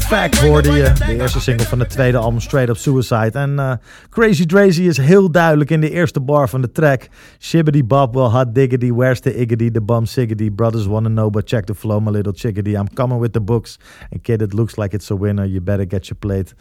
[0.04, 3.38] Effect hoorde je de eerste single van het tweede album Straight Up Suicide.
[3.38, 3.72] En eh,
[4.10, 7.08] Crazy Drazy is heel duidelijk in de eerste bar van de track.
[7.38, 10.50] Shibbity bop, well hot diggity, where's the iggity, the bum siggity.
[10.50, 12.74] Brothers wanna know, but check the flow, my little chickadee.
[12.74, 13.78] I'm coming with the books.
[14.10, 15.46] And kid, it looks like it's a winner.
[15.46, 16.54] You better get your plate,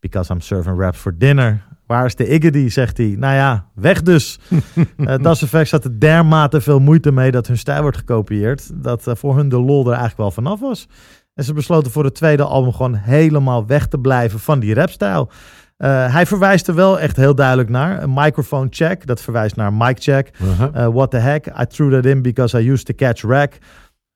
[0.00, 1.62] because I'm serving raps for dinner.
[1.86, 3.14] Waar is de iggity, zegt hij.
[3.18, 4.38] Nou ja, weg dus.
[4.96, 8.70] uh, Das Effect had er dermate veel moeite mee dat hun stijl wordt gekopieerd.
[8.74, 10.88] Dat eh, voor hun de lol er eigenlijk wel vanaf was.
[11.40, 15.30] En ze besloten voor het tweede album gewoon helemaal weg te blijven van die rapstijl.
[15.78, 18.02] Uh, hij verwijst er wel echt heel duidelijk naar.
[18.02, 20.30] Een microphone check, dat verwijst naar mic check.
[20.42, 20.74] Uh-huh.
[20.76, 23.58] Uh, what the heck, I threw that in because I used to catch rack.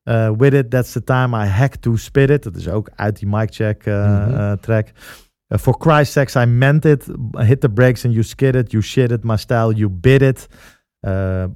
[0.09, 2.43] Uh, with it, that's the time I hack to spit it.
[2.43, 4.89] Dat is ook uit die mic check uh, track.
[5.49, 7.07] For Christ's sakes, I meant it.
[7.33, 8.73] Hit the brakes and you skid it.
[8.73, 10.47] You shit it, my style, you bit it.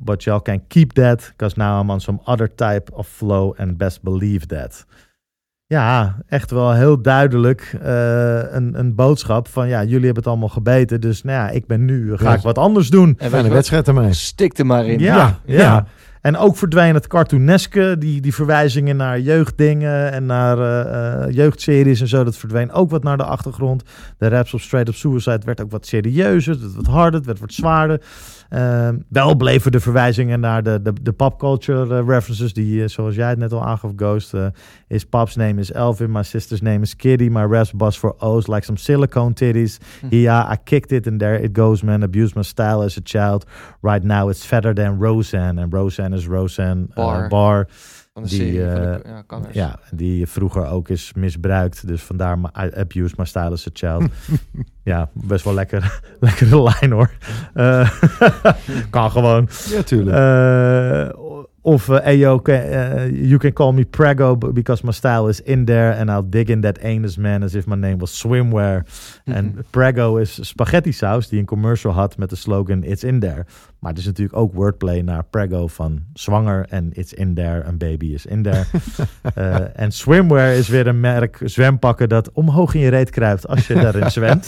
[0.01, 3.77] But y'all can keep that, because now I'm on some other type of flow and
[3.77, 4.85] best believe that.
[5.69, 10.49] Ja, echt wel heel duidelijk uh, een, een boodschap van ja, jullie hebben het allemaal
[10.49, 12.37] gebeten, dus nou ja, ik ben nu, ga Ja.
[12.37, 13.15] ik wat anders doen.
[13.19, 13.53] En Fijne wat?
[13.57, 14.13] wedstrijd ermee.
[14.13, 14.99] Stik er maar in.
[14.99, 15.59] Ja, Ja, ja.
[15.61, 15.87] ja.
[16.21, 22.01] En ook verdween het cartooneske, die, die verwijzingen naar jeugddingen en naar eh, eh, jeugdseries
[22.01, 23.83] en zo, dat verdween ook wat naar de achtergrond.
[24.19, 27.27] De raps op Straight Up Suicide werd ook wat serieuzer, het werd wat harder, het
[27.27, 28.01] werd wat zwaarder.
[28.49, 33.15] Ehm, wel bleven de verwijzingen naar de, de, de popculture eh, references, die eh, zoals
[33.15, 34.35] jij het net al aangaf, Ghost.
[34.35, 34.47] eh
[34.89, 38.47] his pop's name is Elvin, my sister's name is Kitty, my raps bust for O's
[38.47, 39.79] like some silicone titties.
[40.11, 42.03] Yeah, I kicked it and there it goes, man.
[42.03, 43.45] Abused my style as a child.
[43.83, 45.59] Right now it's fatter than Roseanne.
[45.59, 47.29] En Roseanne is Roseanne uh, Bar.
[47.29, 47.67] Bar.
[48.19, 48.71] Van de Die, serie.
[48.71, 49.55] van de, eh, ja, Connors.
[49.55, 51.87] Ja, die vroeger ook is misbruikt.
[51.87, 54.11] Dus vandaar my, I abused my style as a child.
[54.83, 57.11] ja, best wel lekker, lekkere lijn hoor.
[57.55, 57.91] Eh,
[58.91, 59.49] kan gewoon.
[59.71, 60.17] Ja, tuurlijk.
[60.17, 61.27] Uh,
[61.61, 65.65] of uh, Ayo, can, uh, you can call me Prego because my style is in
[65.65, 68.85] there and I'll dig in that anus man as if my name was swimwear.
[69.25, 73.45] En Prego is spaghetti saus die een commercial had met de slogan It's in there.
[73.79, 77.79] Maar het is natuurlijk ook wordplay naar Prego van zwanger en It's in there, een
[77.79, 78.65] baby is in there.
[79.39, 83.67] Uh, en swimwear is weer een merk zwempakken dat omhoog in je reet kruipt als
[83.67, 84.47] je daarin zwemt.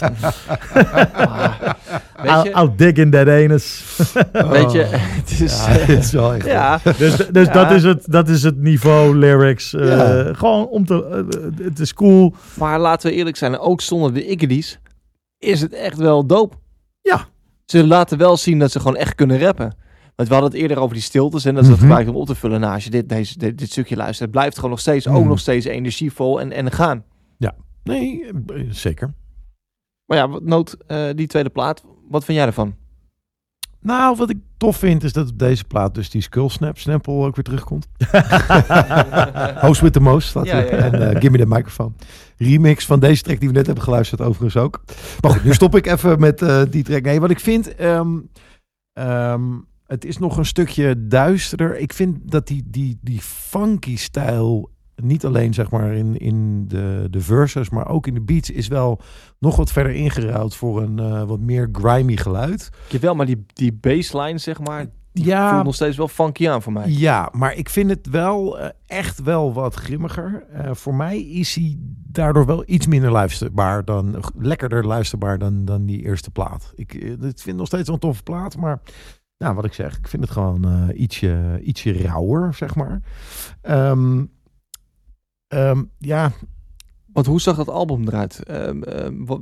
[2.22, 3.84] Weet I'll, je, I'll dig in that anus.
[4.56, 5.64] weet je, het is...
[5.66, 6.46] ja, het is wel echt...
[6.46, 7.52] ja, Dus, dus Ja.
[7.52, 9.74] dat, is het, dat is het niveau lyrics.
[9.74, 10.34] eh, Ja.
[10.34, 11.04] Gewoon om te.
[11.58, 12.34] eh, het is cool.
[12.58, 14.78] maar laten we eerlijk zijn, ook zonder de Iggy's
[15.38, 16.56] is het echt wel dope.
[17.02, 17.24] Ja.
[17.70, 19.76] Ze laten wel zien dat ze gewoon echt kunnen rappen.
[20.16, 21.86] Want we hadden het eerder over die stiltes en dat ze dat Mhm.
[21.88, 22.60] gebruiken om op te vullen.
[22.60, 25.18] Nou, als je dit, deze, dit, dit stukje luistert, het blijft gewoon nog steeds, ook
[25.18, 25.28] Mhm.
[25.28, 27.04] nog steeds energievol en, en gaan.
[27.82, 29.14] Nee, eh, zeker.
[30.06, 32.74] Maar ja, wat noot eh, die tweede plaat, wat vind jij ervan?
[33.82, 37.12] Nou, wat ik tof vind is dat op deze plaat dus die Skull Snap Snapple
[37.12, 37.88] ook weer terugkomt.
[39.64, 40.70] Host with the most staat Ja, ja, ja.
[40.70, 41.92] En eh, Give me the microphone.
[42.36, 44.82] Remix van deze track die we net hebben geluisterd overigens ook.
[45.20, 47.02] Maar goed, nu stop ik even met eh, die track.
[47.02, 47.74] Nee, wat ik vind...
[47.74, 48.18] ehm,
[48.92, 49.42] ehm,
[49.86, 51.78] het is nog een stukje duisterder.
[51.78, 54.70] Ik vind dat die, die, die funky stijl...
[55.02, 58.50] Niet alleen zeg maar in, in de, de verses, maar ook in de beats...
[58.50, 59.00] is wel
[59.38, 62.70] nog wat verder ingeruild voor een eh, wat meer grimy geluid.
[62.88, 65.50] Jawel, maar die, die baseline, zeg maar, die Ja.
[65.52, 66.88] voelt nog steeds wel funky aan voor mij.
[66.90, 70.44] Ja, maar ik vind het wel eh, echt wel wat grimmiger.
[70.52, 71.76] Eh, voor mij is hij
[72.08, 76.72] daardoor wel iets minder luisterbaar dan lekkerder luisterbaar dan, dan die eerste plaat.
[76.74, 78.80] Ik, ik vind het nog steeds een toffe plaat, maar
[79.38, 83.00] nou, wat ik zeg, ik vind het gewoon ietsje, ietsje rauwer, zeg maar.
[83.62, 84.24] Ehm,
[85.50, 86.32] ehm, ja,
[87.12, 88.42] Want hoe zag dat album eruit?
[88.42, 89.38] Ehm, ehm, wa-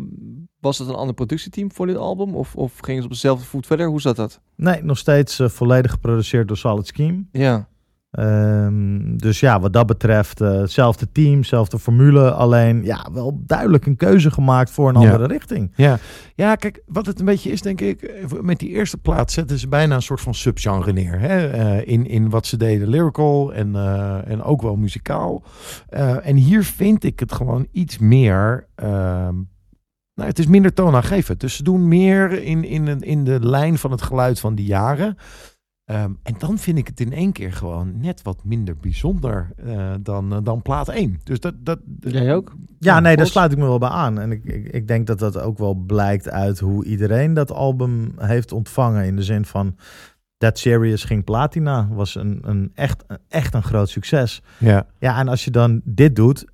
[0.61, 2.35] was het een ander productieteam voor dit album?
[2.35, 3.87] Of, of gingen ze op dezelfde voet verder?
[3.89, 4.41] Hoe zat dat?
[4.57, 7.25] Nee, nog steeds eh, volledig geproduceerd door Solid Scheme.
[7.33, 7.69] Ja.
[8.19, 12.31] Ehm, dus ja, wat dat betreft, eh, hetzelfde team, hetzelfde formule.
[12.33, 15.11] Alleen ja, wel duidelijk een keuze gemaakt voor een Ja.
[15.13, 15.73] andere richting.
[15.77, 15.99] Ja.
[16.35, 19.59] ja, kijk, wat het een beetje is, denk ik, eh, met die eerste plaat zetten
[19.59, 21.21] ze bijna een soort van subgenre neer.
[21.21, 21.47] Hè?
[21.49, 23.75] eh, in, in wat ze deden, lyrical en,
[24.27, 25.43] en ook wel muzikaal.
[26.23, 28.67] En hier vind ik het gewoon iets meer.
[28.75, 29.35] ehm,
[30.15, 31.41] nou, het is minder toonaangevend.
[31.41, 35.17] Dus ze doen meer in, in, in de lijn van het geluid van die jaren.
[35.89, 39.95] Ehm, en dan vind ik het in één keer gewoon net wat minder bijzonder eh,
[40.01, 41.21] dan, eh, dan plaat 1.
[41.25, 42.55] Dus dat, dat, Jij ook?
[42.79, 44.19] Ja, nee, daar sluit ik me wel bij aan.
[44.19, 48.13] En ik, ik, ik denk dat dat ook wel blijkt uit hoe iedereen dat album
[48.17, 49.05] heeft ontvangen.
[49.05, 49.77] In de zin van
[50.37, 51.89] That Serious ging platina.
[51.91, 54.43] Was een, een echt, echt een groot succes.
[54.59, 56.45] Ja, Ja, en als je dan dit doet,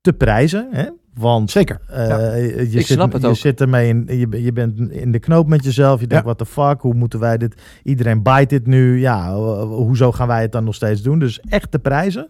[0.00, 0.68] te prijzen.
[0.70, 0.88] Hè?
[1.14, 1.80] Want zeker.
[1.88, 2.34] eh, Ja.
[2.34, 3.36] je, Ik zit, snap het je ook.
[3.36, 6.00] zit ermee in, je, je bent in de knoop met jezelf.
[6.00, 6.34] Je denkt, Ja.
[6.34, 7.62] what the fuck, hoe moeten wij dit?
[7.82, 9.00] Iedereen bijt dit nu.
[9.00, 11.18] Ja, ho- hoezo gaan wij het dan nog steeds doen?
[11.18, 12.28] Dus echt te prijzen.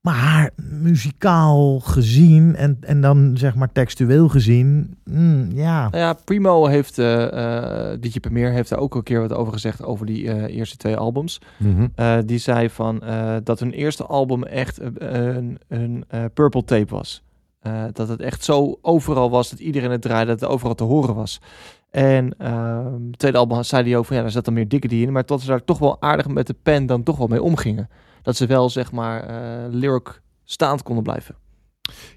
[0.00, 5.80] Maar muzikaal gezien en, en dan zeg maar textueel gezien, mm, ja.
[5.88, 9.52] Nou ja, Primo heeft, eh eh DJ Premier heeft daar ook een keer wat over
[9.52, 11.40] gezegd over die eh, eerste twee albums.
[11.56, 11.86] Mhm.
[11.94, 16.64] Eh, die zei van eh, dat hun eerste album echt eh, een, een eh, purple
[16.64, 17.22] tape was.
[17.58, 20.84] Eh, dat het echt zo overal was, dat iedereen het draaide, dat het overal te
[20.84, 21.40] horen was.
[21.90, 25.12] En ehm, tweede album zei hij over, ja, daar zat dan meer dikke die in,
[25.12, 27.88] maar dat ze daar toch wel aardig met de pen dan toch wel mee omgingen.
[28.22, 31.36] Dat ze wel, zeg maar, eh lyric staand konden blijven.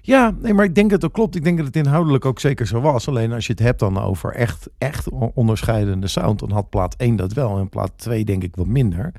[0.00, 1.34] Ja, nee, maar ik denk dat dat klopt.
[1.34, 3.08] Ik denk dat het inhoudelijk ook zeker zo was.
[3.08, 7.16] Alleen als je het hebt dan over echt, echt onderscheidende sound, dan had plaat 1
[7.16, 9.12] dat wel en plaat 2 denk ik wat minder.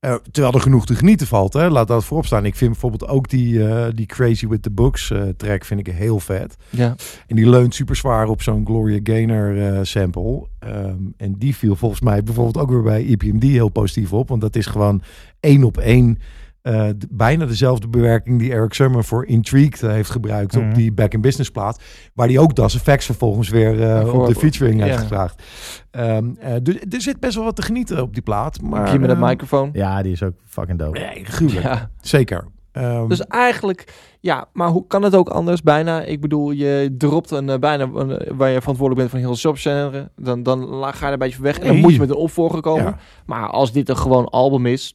[0.00, 1.70] Eh, terwijl er genoeg te genieten valt, hè?
[1.70, 2.44] laat dat voorop staan.
[2.44, 5.94] Ik vind bijvoorbeeld ook die, eh, die Crazy with the Books eh, track vind ik
[5.94, 6.56] heel vet.
[6.70, 6.94] Ja,
[7.26, 10.46] En die leunt super zwaar op zo'n Gloria Gaynor sample.
[10.58, 14.28] Ehm, en die viel volgens mij bijvoorbeeld ook weer bij EPMD heel positief op.
[14.28, 15.02] Want dat is gewoon
[15.40, 16.18] één op één.
[16.62, 20.68] Eh, bijna dezelfde bewerking die Eric Summer voor Intrigued eh, heeft gebruikt Mhm.
[20.68, 21.82] op die Back in Business plaat.
[22.14, 25.42] Waar die ook Das Effects vervolgens weer eh, Voor- op de featuring heeft gevraagd.
[25.90, 28.60] Ehm, eh, dus er zit best wel wat te genieten op die plaat.
[28.62, 29.70] Maar, Give me dat eh, microfoon.
[29.72, 30.98] ja, die is ook fucking dope.
[30.98, 31.64] Nee, gruwelijk.
[31.64, 31.90] Ja.
[32.00, 32.44] Zeker.
[32.72, 35.62] Ehm, Dus eigenlijk, ja, maar hoe kan het ook anders?
[35.62, 40.10] Bijna, ik bedoel, je dropt een bijna een, waar je verantwoordelijk bent van heel shopgenre,
[40.16, 41.82] dan, dan ga je er een beetje weg en dan Nee.
[41.82, 42.84] moet je met een opvolger komen.
[42.84, 42.98] ja.
[43.26, 44.94] Maar als dit een gewoon album is,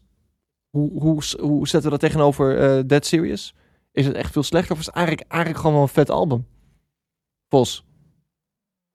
[0.76, 3.56] hoe, hoe, hoe zetten we dat tegenover eh Dead Serious?
[3.92, 6.46] Is het echt veel slechter of is het eigenlijk, eigenlijk gewoon wel een vet album?
[7.50, 7.86] Vos.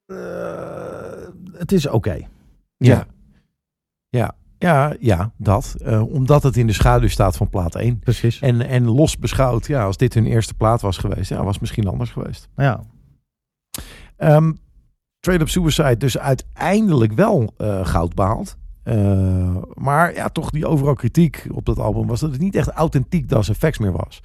[0.06, 2.28] Eh, het is oké.
[2.76, 3.06] Ja.
[4.08, 5.76] Ja, ja, ja dat.
[5.84, 7.98] Eh, omdat het in de schaduw staat van plaat 1.
[7.98, 8.40] Precies.
[8.40, 11.60] En, en los beschouwd, ja, als dit hun eerste plaat was geweest, ja, was het
[11.60, 12.48] misschien anders geweest.
[12.56, 12.80] Ja.
[14.16, 14.52] Ehm
[15.20, 18.56] Trade Up Suicide dus uiteindelijk wel goud behaald.
[18.90, 22.68] Eh, maar ja, toch die overal kritiek op dat album was dat het niet echt
[22.68, 24.22] authentiek Das Effects meer was.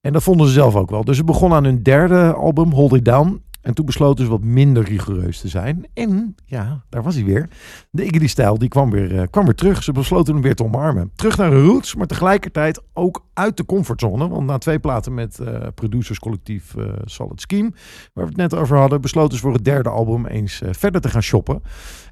[0.00, 1.04] En dat vonden ze zelf ook wel.
[1.04, 3.42] Dus ze begonnen aan hun derde album, Hold It Down.
[3.68, 5.86] En toen besloten ze wat minder rigoureus te zijn.
[5.94, 7.48] En ja, daar was hij weer.
[7.90, 9.82] De Iggy-stijl die kwam weer, eh, kwam weer terug.
[9.82, 11.10] Ze besloten hem weer te omarmen.
[11.14, 14.28] Terug naar de roots, maar tegelijkertijd ook uit de comfortzone.
[14.28, 17.70] Want na twee platen met eh producerscollectief eh, Solid Scheme,
[18.12, 21.08] waar we het net over hadden, besloten ze voor het derde album eens verder te
[21.08, 21.54] gaan shoppen.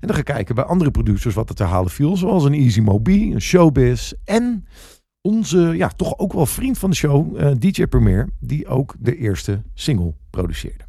[0.01, 2.17] En dan gaan kijken bij andere producers wat er te halen viel.
[2.17, 4.67] Zoals een Easy Mobi, een Showbiz en
[5.21, 9.63] onze, ja, toch ook wel vriend van de show, DJ Premier, die ook de eerste
[9.75, 10.86] single produceerde.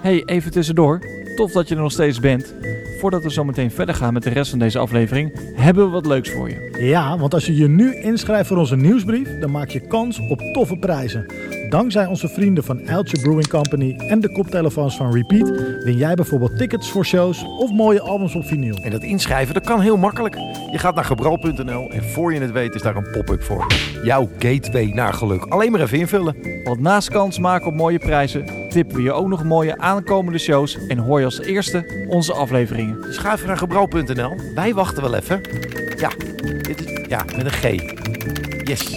[0.00, 1.00] Hey, even tussendoor.
[1.34, 2.54] Tof dat je er nog steeds bent.
[3.00, 6.06] Voordat we zo meteen verder gaan met de rest van deze aflevering, hebben we wat
[6.06, 6.76] leuks voor je.
[6.80, 10.40] Ja, want als je je nu inschrijft voor onze nieuwsbrief, dan maak je kans op
[10.52, 11.26] toffe prijzen.
[11.68, 15.48] Dankzij onze vrienden van Eltje Brewing Company en de koptelefoons van Repeat
[15.84, 18.76] win jij bijvoorbeeld tickets voor shows of mooie albums op vinyl.
[18.82, 20.34] En dat inschrijven, dat kan heel makkelijk.
[20.72, 23.66] Je gaat naar gebral.nl en voor je het weet is daar een pop-up voor.
[24.02, 25.44] Jouw gateway naar geluk.
[25.44, 26.36] Alleen maar even invullen.
[26.64, 30.78] Want naast kans maken op mooie prijzen, tippen we je ook nog mooie aankomende shows
[30.88, 33.00] en hoor je als eerste onze afleveringen.
[33.00, 34.34] Dus ga even naar gebral.nl.
[34.54, 35.40] Wij wachten wel even.
[35.96, 36.10] Ja,
[36.62, 37.62] dit is, ja, met een G.
[38.68, 38.90] Yes.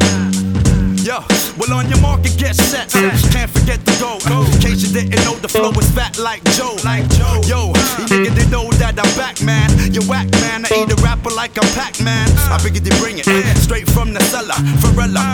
[1.00, 1.24] Yo,
[1.56, 2.90] well on your market, get set.
[2.92, 4.20] Can't forget the go.
[4.20, 6.76] In case you didn't know, the flow is fat like Joe.
[6.84, 7.40] Like Joe.
[7.48, 7.72] Yo,
[9.00, 9.70] I'm back, man.
[9.92, 10.66] You whack, man.
[10.66, 12.28] I eat a rapper like a Pac-Man.
[12.52, 13.24] I figured they bring it
[13.56, 14.60] straight from the cellar.
[14.84, 15.24] Varela,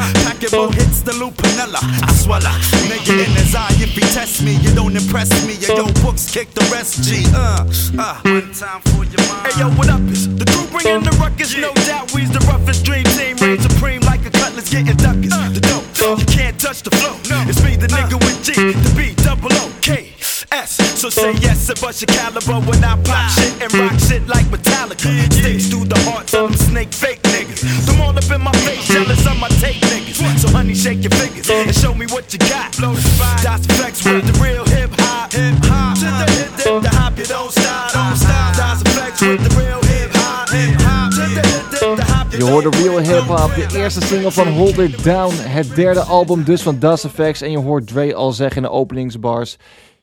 [0.54, 1.82] more hits than Lupinella.
[1.82, 2.54] I swallow.
[2.86, 5.54] Nigga in his eye, if he test me, you don't impress me.
[5.58, 7.26] Yo, yo, books kick the rest, G.
[7.34, 7.66] Uh,
[7.98, 8.20] uh.
[8.22, 9.50] One time for your mind.
[9.50, 10.00] Hey, yo, what up?
[10.14, 11.56] Is the crew bringing the ruckus?
[11.56, 13.36] No doubt, we's the roughest dream team.
[13.42, 15.34] Reign supreme like a cutlass getting duckers.
[15.52, 17.18] The dope, you can't touch the flow.
[17.50, 20.12] It's me, the nigga with G, the B, double O, K,
[20.50, 21.00] SS.
[21.00, 24.46] So say yes and bust your caliber when I pop shit and rock shit like
[24.46, 25.10] Metallica.
[25.32, 27.60] Sticks through the heart, tell them snake fake niggas.
[27.86, 30.38] Them all up in my face, jealous on my tape niggas.
[30.38, 32.76] So honey, shake your fingers and show me what you got.
[32.76, 35.32] Blow the spot, dots flex with the real hip hop.
[35.32, 38.56] Hip hop, to the hip, dip, the hop, you don't stop, don't stop.
[38.56, 40.48] Dots flex with the real hip hop.
[40.50, 42.16] Hip hop, to the hip, dip, the hop.
[42.30, 46.44] Je hoorde Real Hip Hop, de eerste single van Hold It Down, het derde album
[46.44, 47.40] dus van Das Effects.
[47.40, 49.56] En je hoort Dre al zeggen in de openingsbars...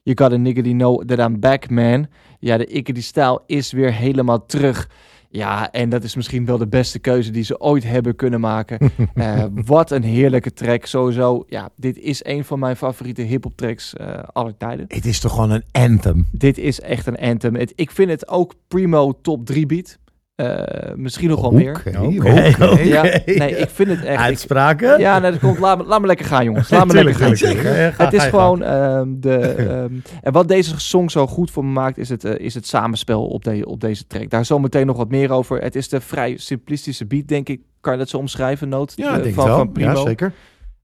[0.05, 2.07] You got a nigga die know that I'm back, man.
[2.39, 4.89] Ja, de ikke die stijl is weer helemaal terug.
[5.29, 8.79] Ja, en dat is misschien wel de beste keuze die ze ooit hebben kunnen maken.
[9.13, 10.85] Eh, wat een heerlijke track.
[10.85, 14.85] Sowieso, ja, dit is een van mijn favoriete hip-hop tracks eh aller tijden.
[14.87, 16.27] Het is toch gewoon een anthem.
[16.31, 17.55] Dit is echt een anthem.
[17.55, 19.97] Het, ik vind het ook primo top 3 beat.
[20.35, 21.81] Eh, misschien nog wel meer.
[22.85, 24.13] Ja, nee, ik vind het echt.
[24.19, 24.99] ik- Uitspraken?
[24.99, 25.59] ja, nee, dat komt.
[25.59, 26.69] Laat me, laat me lekker gaan, jongens.
[26.71, 27.95] Laat me lekker gaan.
[28.05, 29.37] Het is gewoon ehm, de.
[29.69, 32.67] ehm, en wat deze song zo goed voor me maakt, is het, eh, is het
[32.67, 34.29] samenspel op, de, op deze track.
[34.29, 35.61] Daar zometeen nog wat meer over.
[35.61, 37.61] Het is de vrij simplistische beat, denk ik.
[37.81, 38.93] Kan je dat zo omschrijven, Noot?
[38.95, 39.57] Ja, Eh, ik denk van, wel.
[39.57, 39.89] van Primo.
[39.91, 40.33] Ja, zeker.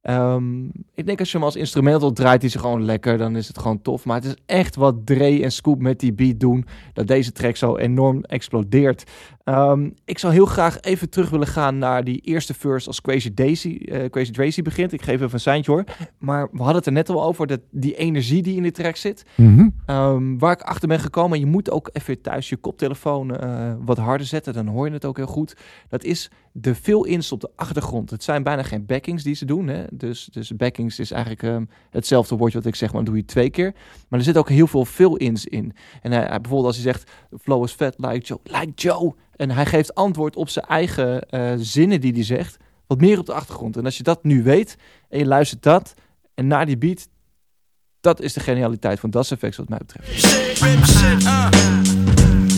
[0.01, 0.63] Ehm,
[0.95, 3.17] ik denk als je hem als instrumental draait, is hij gewoon lekker.
[3.17, 4.05] Dan is het gewoon tof.
[4.05, 6.65] Maar het is echt wat Dre en Scoop met die beat doen.
[6.93, 9.03] Dat deze track zo enorm explodeert.
[9.49, 13.33] Ehm, ik zou heel graag even terug willen gaan naar die eerste verse als Crazy
[13.33, 14.93] Daisy, eh, Crazy Tracy begint.
[14.93, 15.83] Ik geef even een seintje hoor.
[16.17, 18.95] Maar we hadden het er net al over, dat, die energie die in die track
[18.95, 19.25] zit.
[19.35, 19.69] Mhm.
[19.85, 23.73] Ehm, waar ik achter ben gekomen, en je moet ook even thuis je koptelefoon eh,
[23.85, 25.55] wat harder zetten, dan hoor je het ook heel goed.
[25.87, 28.09] Dat is de fill-ins op de achtergrond.
[28.09, 29.67] Het zijn bijna geen backings die ze doen.
[29.67, 29.83] Hè?
[29.93, 33.49] Dus, dus backings is eigenlijk ehm, hetzelfde woordje wat ik zeg, maar doe je twee
[33.49, 33.73] keer.
[34.07, 35.73] Maar er zit ook heel veel fill-ins in.
[36.01, 39.15] En hij, hij- bijvoorbeeld als hij zegt, "The flow is fat like Joe, like Joe.
[39.39, 43.25] En hij geeft antwoord op zijn eigen eh, zinnen die hij zegt, wat meer op
[43.25, 43.77] de achtergrond.
[43.77, 44.75] En als je dat nu weet
[45.09, 45.93] en je luistert dat
[46.33, 47.07] en naar die beat,
[47.99, 50.27] dat is de genialiteit van Das Effects wat mij betreft.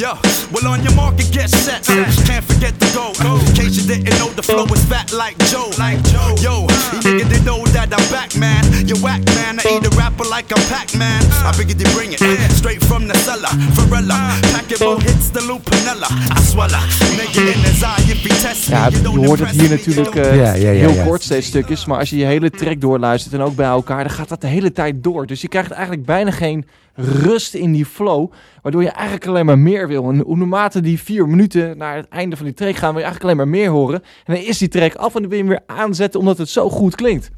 [0.03, 0.11] Uh.
[0.11, 0.17] Yo,
[0.51, 1.87] well on your market, get set.
[1.89, 3.13] Uh, can't forget to go.
[3.21, 5.69] Uh, in case you didn't know, the flow is fat like Joe.
[5.77, 6.35] Like Joe.
[6.41, 6.61] Yo,
[6.93, 8.63] you nigga they know that I'm back, man.
[8.87, 9.59] You whack, man.
[9.59, 11.21] I eat a rapper like I'm Pac-Man.
[11.45, 12.19] I figured they bring it
[12.51, 13.53] straight from the cellar.
[13.77, 16.09] Varela, pack it, both hits the lupinella.
[16.09, 16.81] I swallow,
[17.17, 18.75] nigga in his eye if he test me.
[18.75, 21.03] Ja, je hoort het hier natuurlijk eh, Ja, ja, ja, heel ja.
[21.03, 21.85] kort steeds stukjes.
[21.85, 24.47] Maar als je je hele track doorluistert en ook bij elkaar, dan gaat dat de
[24.47, 25.25] hele tijd door.
[25.25, 28.31] Dus je krijgt eigenlijk bijna geen rust in die flow.
[28.61, 30.09] Waardoor je eigenlijk alleen maar meer wil.
[30.09, 33.05] En hoe naarmate die vier minuten naar het einde van die track gaan, wil je
[33.05, 34.01] eigenlijk alleen maar meer horen.
[34.25, 36.49] En dan is die track af en dan wil je hem weer aanzetten omdat het
[36.49, 37.31] zo goed klinkt.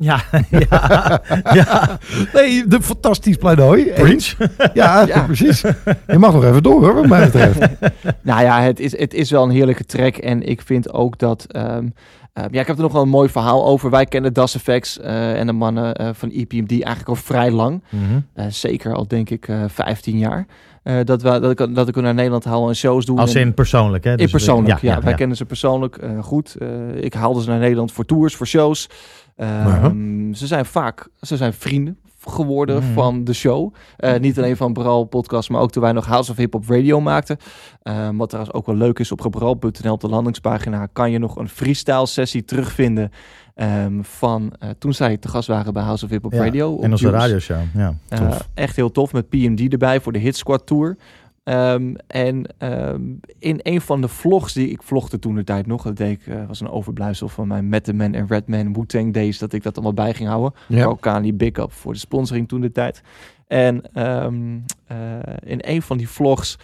[0.10, 1.20] Ja, ja,
[1.52, 1.98] ja.
[2.34, 3.84] Nee, de fantastisch pleidooi.
[3.84, 4.34] Preach.
[4.74, 5.22] Ja, Ja.
[5.22, 5.60] precies.
[6.06, 7.58] Je mag nog even door, hoor, wat mij betreft.
[8.22, 10.16] Nou ja, het is, het is wel een heerlijke track.
[10.16, 11.44] En ik vind ook dat.
[11.48, 11.86] ehm,
[12.32, 13.90] ehm, ja, ik heb er nog wel een mooi verhaal over.
[13.90, 17.82] Wij kennen Das Effects eh, en de mannen eh, van EPMD eigenlijk al vrij lang.
[17.88, 18.02] Mhm.
[18.34, 20.46] Eh, zeker al denk ik eh 15 jaar.
[20.82, 23.18] Eh, dat, we, dat, ik, dat ik naar Nederland haal en shows doen.
[23.18, 24.10] Als En- in persoonlijk, hè?
[24.10, 25.00] in Dus, persoonlijk, eh, ja.
[25.00, 26.54] Wij kennen ze persoonlijk eh, goed.
[26.58, 26.68] Eh,
[27.04, 28.88] ik haalde ze naar Nederland voor tours, voor shows.
[29.44, 30.32] Ehm.
[30.32, 32.92] Ze zijn vaak ze zijn vrienden geworden Mhm.
[32.92, 33.74] van de show.
[33.96, 36.68] Eh, niet alleen van Bral Podcast, maar ook toen wij nog House of Hip Hop
[36.68, 37.36] Radio maakten.
[37.82, 41.36] Ehm, wat trouwens ook wel leuk is, op gebral.nl op de landingspagina kan je nog
[41.36, 43.10] een freestyle sessie terugvinden
[43.54, 46.78] ehm, van eh, toen zij te gast waren bij House of Hip Hop Ja, Radio.
[46.80, 47.94] In onze radioshow, ja.
[48.08, 50.96] Eh, echt heel tof met PMD erbij voor de Hit Squad Tour.
[51.42, 53.02] Ehm, en ehm,
[53.38, 56.26] in een van de vlogs die ik vlogde toen de tijd nog, dat deed ik,
[56.26, 59.74] eh, was een overblijfsel van mijn Method Man en Redman Wu-Tang Days, dat ik dat
[59.74, 60.52] allemaal bij ging houden.
[60.68, 60.84] Ja.
[60.84, 63.02] Ook aan die big up voor de sponsoring toen de tijd.
[63.46, 64.96] En ehm, eh,
[65.44, 66.58] in een van die vlogs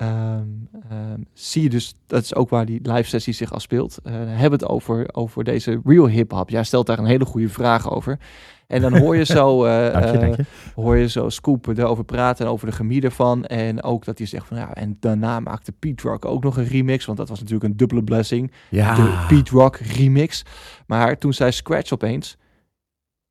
[0.00, 0.46] ehm,
[0.88, 4.58] ehm, zie je dus, dat is ook waar die live sessie zich afspeelt, eh hebben
[4.58, 6.50] het over, over deze real hip-hop.
[6.50, 8.18] Jij stelt daar een hele goede vraag over.
[8.66, 10.44] En dan hoor je zo, Dank je, dank je.
[10.74, 13.44] hoor je zo Scoop erover praten en over de chemie ervan.
[13.44, 16.64] En ook dat hij zegt van ja, en daarna maakte Pete Rock ook nog een
[16.64, 18.52] remix, want dat was natuurlijk een dubbele blessing.
[18.68, 18.94] Ja.
[18.94, 20.42] De Pete Rock remix.
[20.86, 22.36] Maar toen zei Scratch opeens,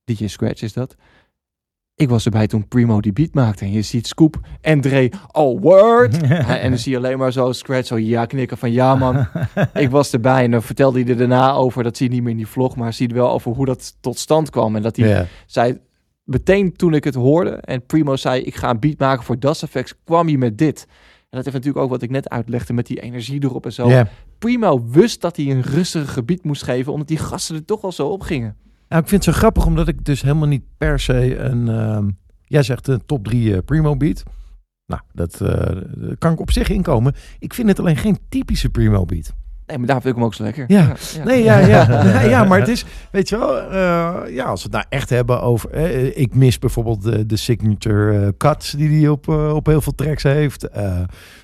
[0.04, 0.96] DJ Scratch is dat.
[2.00, 3.66] Ik was erbij toen Primo die beat maakte.
[3.66, 6.22] En je ziet Scoop en Dre, oh word.
[6.62, 9.28] en dan zie je alleen maar zo Scratch zo ja knikken van ja man,
[9.74, 10.44] ik was erbij.
[10.44, 12.76] En dan vertelde hij er daarna over, dat zie je niet meer in die vlog,
[12.76, 14.76] maar zie je wel over hoe dat tot stand kwam.
[14.76, 15.80] En dat hij zei,
[16.24, 19.64] meteen toen ik het hoorde en Primo zei, ik ga een beat maken voor Das
[19.64, 20.86] Effects, kwam hij met dit.
[21.20, 24.04] En dat heeft natuurlijk ook wat ik net uitlegde met die energie erop en zo.
[24.38, 27.92] Primo wist dat hij een rustige gebied moest geven, omdat die gasten er toch al
[27.92, 28.56] zo op gingen.
[28.90, 31.68] Nou, ik vind het zo grappig, omdat ik dus helemaal niet per se een...
[31.68, 32.10] ehm,
[32.46, 34.24] jij zegt een top 3 Primo beat.
[34.86, 35.50] Nou, dat eh,
[35.96, 37.14] daar kan ik op zich inkomen.
[37.40, 39.34] Ik vind het alleen geen typische Primo beat.
[39.66, 40.66] Nee, maar daar vind ik hem ook zo lekker.
[40.68, 40.96] Ja.
[41.16, 41.24] ja.
[41.24, 42.22] Nee, ja, ja.
[42.30, 45.42] Ja, maar het is, weet je wel, eh, ja, als we het nou echt hebben
[45.42, 49.66] over, eh, ik mis bijvoorbeeld de, de signature eh, cuts die hij op, eh, op
[49.66, 50.68] heel veel tracks heeft.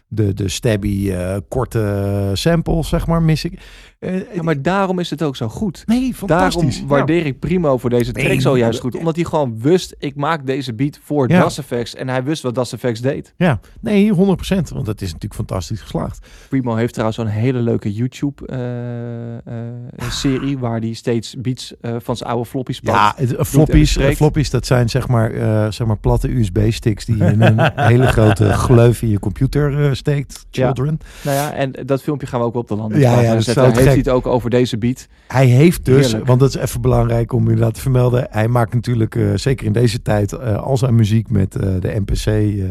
[0.10, 3.60] Eh, de, de stabby, eh, korte samples, zeg maar, mis ik.
[4.00, 5.84] Eh, Ja, maar daarom is het ook zo goed.
[5.86, 6.72] nee, fantastisch.
[6.72, 8.96] Daarom waardeer ik Primo voor deze track Nee, zo juist goed.
[8.96, 11.42] Omdat hij gewoon wist, ik maak deze beat voor Ja.
[11.42, 11.96] Das Effects.
[11.96, 13.34] En hij wist wat Das Effects deed.
[13.38, 14.70] Ja, nee, 100%.
[14.70, 16.28] Want dat is natuurlijk fantastisch geslaagd.
[16.50, 20.58] Primo heeft trouwens zo'n hele leuke YouTube-serie...
[20.58, 22.98] waar hij steeds beats eh, van zijn oude floppies pakt.
[22.98, 27.06] Ja, het, eh, floppies, eh, floppies, dat zijn zeg maar, eh, zeg maar platte USB-sticks
[27.06, 30.46] die je in een hele grote gleuf in je computer steekt.
[30.50, 30.66] Ja.
[30.66, 30.98] Children.
[31.24, 33.66] Nou ja, en dat filmpje gaan we ook op de landing Ja, ja, dat Daar
[33.66, 33.86] heeft gek.
[33.86, 35.08] hij het ook over deze beat.
[35.28, 36.26] Hij heeft dus, Heerlijk.
[36.28, 38.28] want dat is even belangrijk om inderdaad te vermelden.
[38.30, 41.96] Hij maakt natuurlijk, eh, zeker in deze tijd, eh, al zijn muziek met eh, de
[42.00, 42.66] MPC eh,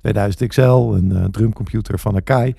[0.00, 2.54] 2000 XL, een eh, drumcomputer van Akai,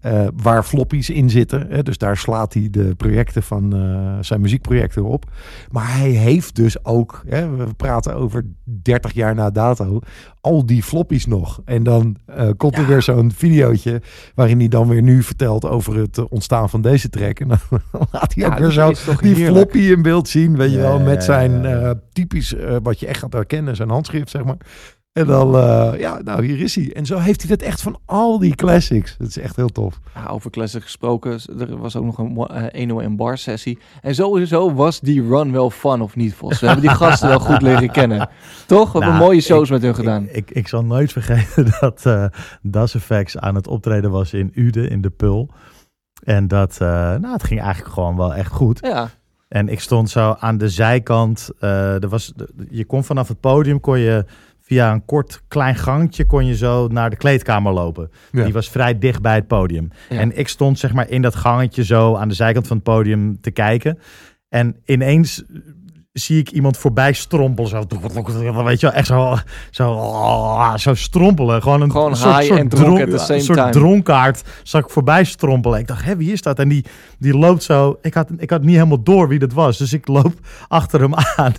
[0.00, 1.66] eh, waar floppies in zitten.
[1.68, 5.30] Hè, dus daar slaat hij de projecten van eh, zijn muziekprojecten op.
[5.70, 9.98] Maar hij heeft dus ook, hè, we praten over 30 jaar na dato,
[10.40, 11.60] al die floppies nog.
[11.64, 12.16] En dan
[12.56, 14.02] komt er weer zo'n videootje
[14.34, 17.40] waarin hij dan weer nu vertelt over het ontstaan van deze track.
[17.40, 17.58] En dan
[18.12, 19.70] laat hij Ja, ook weer zo die heerlijk.
[19.70, 21.66] floppy in beeld zien, weet je Ja, wel, met zijn
[22.12, 24.56] typisch, wat je echt gaat herkennen, zijn handschrift, zeg maar.
[25.12, 26.92] En dan, eh, ja, nou, hier is hij.
[26.94, 29.16] En zo heeft hij dat echt van al die classics.
[29.18, 30.00] Dat is echt heel tof.
[30.14, 33.78] Ja, over classic gesproken, er was ook nog een mo- eh, 101 bar sessie.
[34.00, 36.60] En sowieso was die run wel fun of niet, Vos?
[36.60, 38.28] We hebben die gasten wel goed leren kennen.
[38.66, 38.92] Toch?
[38.92, 40.22] We hebben Nou, mooie shows ik- met hun gedaan.
[40.24, 42.24] Ik, ik, ik zal nooit vergeten dat eh
[42.62, 45.48] Das Effects aan het optreden was in Uden, in de Pul.
[46.24, 48.78] En dat, nou, het ging eigenlijk gewoon wel echt goed.
[48.82, 49.08] ja,
[49.48, 51.50] En ik stond zo aan de zijkant.
[51.60, 52.32] er was,
[52.70, 54.24] je kon vanaf het podium, kon je
[54.72, 58.10] via een kort klein gangetje, kon je zo naar de kleedkamer lopen.
[58.30, 58.44] Ja.
[58.44, 59.90] Die was vrij dicht bij het podium.
[60.08, 60.18] Ja.
[60.18, 63.40] En ik stond zeg maar in dat gangetje zo aan de zijkant van het podium
[63.40, 63.98] te kijken.
[64.48, 65.42] En ineens
[66.12, 67.70] zie ik iemand voorbij strompelen.
[67.70, 67.84] Zo,
[68.64, 69.36] weet je wel, echt zo,
[69.70, 71.62] zo, zo strompelen.
[71.62, 73.70] Gewoon een Gewoon soort, soort dronk soort time.
[73.70, 75.78] dronkaard zag ik voorbij strompelen.
[75.78, 76.58] Ik dacht, hé, wie is dat?
[76.58, 76.84] En die,
[77.18, 77.98] die loopt zo.
[78.02, 79.78] Ik had, ik had niet helemaal door wie dat was.
[79.78, 80.34] Dus ik loop
[80.68, 81.54] achter hem aan.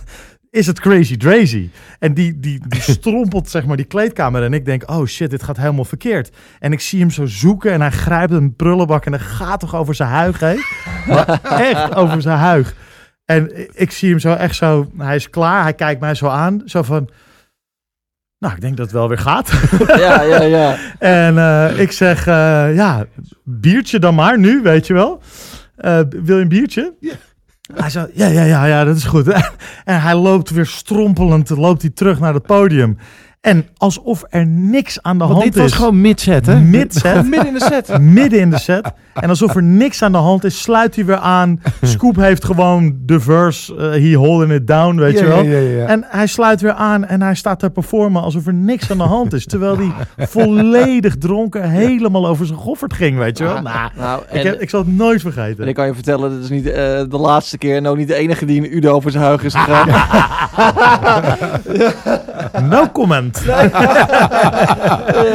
[0.54, 1.70] Is het Crazy Drazy?
[1.98, 4.42] En die, die, die strompelt zeg maar die kleedkamer.
[4.42, 6.30] En ik denk, oh shit, dit gaat helemaal verkeerd.
[6.58, 9.74] En ik zie hem zo zoeken en hij grijpt een prullenbak en hij gaat toch
[9.74, 10.64] over zijn huig heen?
[11.06, 12.74] Maar echt over zijn huig.
[13.24, 16.62] En ik zie hem zo echt zo, hij is klaar, hij kijkt mij zo aan,
[16.64, 17.10] zo van,
[18.38, 19.52] nou, ik denk dat het wel weer gaat.
[20.04, 20.76] ja, ja, ja.
[20.98, 23.06] en eh, ik zeg, eh, ja,
[23.44, 25.20] biertje dan maar nu, weet je wel.
[25.76, 26.94] Eh, wil je een biertje?
[27.72, 29.28] Hij zei, ja, ja, ja, ja, dat is goed.
[29.84, 32.98] en hij loopt weer strompelend, loopt hij terug naar het podium.
[33.44, 35.76] En alsof er niks aan de Want hand dit was is.
[35.76, 36.60] gewoon mid-set, hè?
[36.60, 37.24] Mid-set.
[37.30, 37.98] Midden in de set.
[38.18, 38.92] Midden in de set.
[39.14, 41.60] En alsof er niks aan de hand is, sluit hij weer aan.
[41.82, 45.42] Scoop heeft gewoon de verse, eh he holding it down, weet Ja, je wel.
[45.42, 45.86] ja, ja, ja.
[45.86, 49.02] En hij sluit weer aan en hij staat te performen alsof er niks aan de
[49.02, 49.46] hand is.
[49.46, 49.92] Terwijl hij
[50.26, 53.62] volledig dronken helemaal over zijn goffert ging, weet je wel.
[53.62, 55.68] Nou, Nou, ik, en, heb, ik zal het nooit en vergeten.
[55.68, 56.74] ik kan je vertellen, dit is niet eh,
[57.08, 59.54] de laatste keer en ook niet de enige die in Udo over zijn huig is
[59.54, 59.88] gegaan.
[62.68, 63.33] No comment.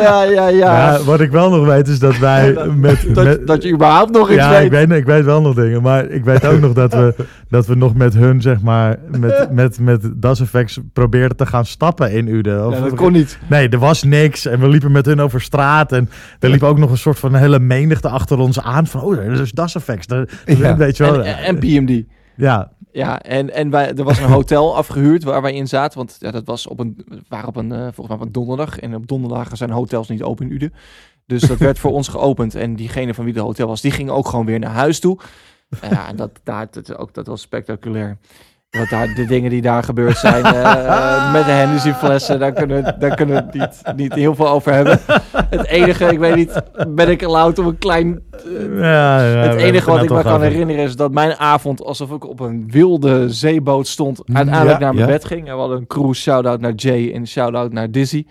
[0.01, 0.49] Ja, ja, ja.
[0.93, 3.05] Ja, wat ik wel nog weet is dat wij met...
[3.13, 4.63] dat, met dat je überhaupt nog iets ja, weet.
[4.65, 5.81] ik weet, ik weet wel nog dingen.
[5.81, 7.15] Maar ik weet ook nog dat we,
[7.49, 11.65] dat we nog met hun, zeg maar, met, met, met Das Effects probeerden te gaan
[11.65, 12.67] stappen in Uden.
[12.67, 13.37] Of- Ja, dat kon niet.
[13.47, 14.45] Nee, er was niks.
[14.45, 15.91] En we liepen met hun over straat.
[15.91, 18.87] En er liep ook nog een soort van hele menigte achter ons aan.
[18.87, 20.07] Van, oh, dat is Das Effects.
[20.07, 20.77] Dat, Ja.
[20.77, 21.23] Weet je wel.
[21.23, 22.03] En, en PMD.
[22.35, 25.97] ja, Ja, en, en wij, er was een hotel afgehuurd waar wij in zaten.
[25.97, 28.79] Want ja, dat was op een, waren op een, eh, volgens mij op een donderdag.
[28.79, 30.73] En op donderdagen zijn hotels niet open in Uden.
[31.25, 32.55] Dus dat werd voor ons geopend.
[32.55, 35.19] En diegene van wie de hotel was, die ging ook gewoon weer naar huis toe.
[35.81, 38.17] Ja, en dat, daar, dat, ook, dat was spectaculair.
[38.69, 42.83] Wat daar, de dingen die daar gebeurd zijn eh, met de Hennessy flessen, daar kunnen
[42.83, 44.99] we, daar kunnen we het niet, niet heel veel over hebben.
[45.49, 49.55] Het enige, ik weet niet, ben ik allowed om een klein eh, ja, ja, het
[49.55, 53.29] enige wat ik me kan herinneren is dat mijn avond alsof ik op een wilde
[53.29, 55.47] zeeboot stond, uiteindelijk Ja, naar mijn bed ging.
[55.47, 58.25] En we hadden een cruise shout-out naar Jay en shout-out naar Dizzy.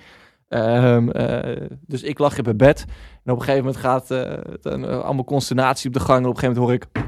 [0.49, 2.85] Ehm, eh, dus ik lag in mijn bed.
[3.25, 4.19] En op een gegeven moment gaat eh,
[4.51, 6.19] het een, eh, allemaal consternatie op de gang.
[6.23, 7.07] En op een gegeven moment hoor ik...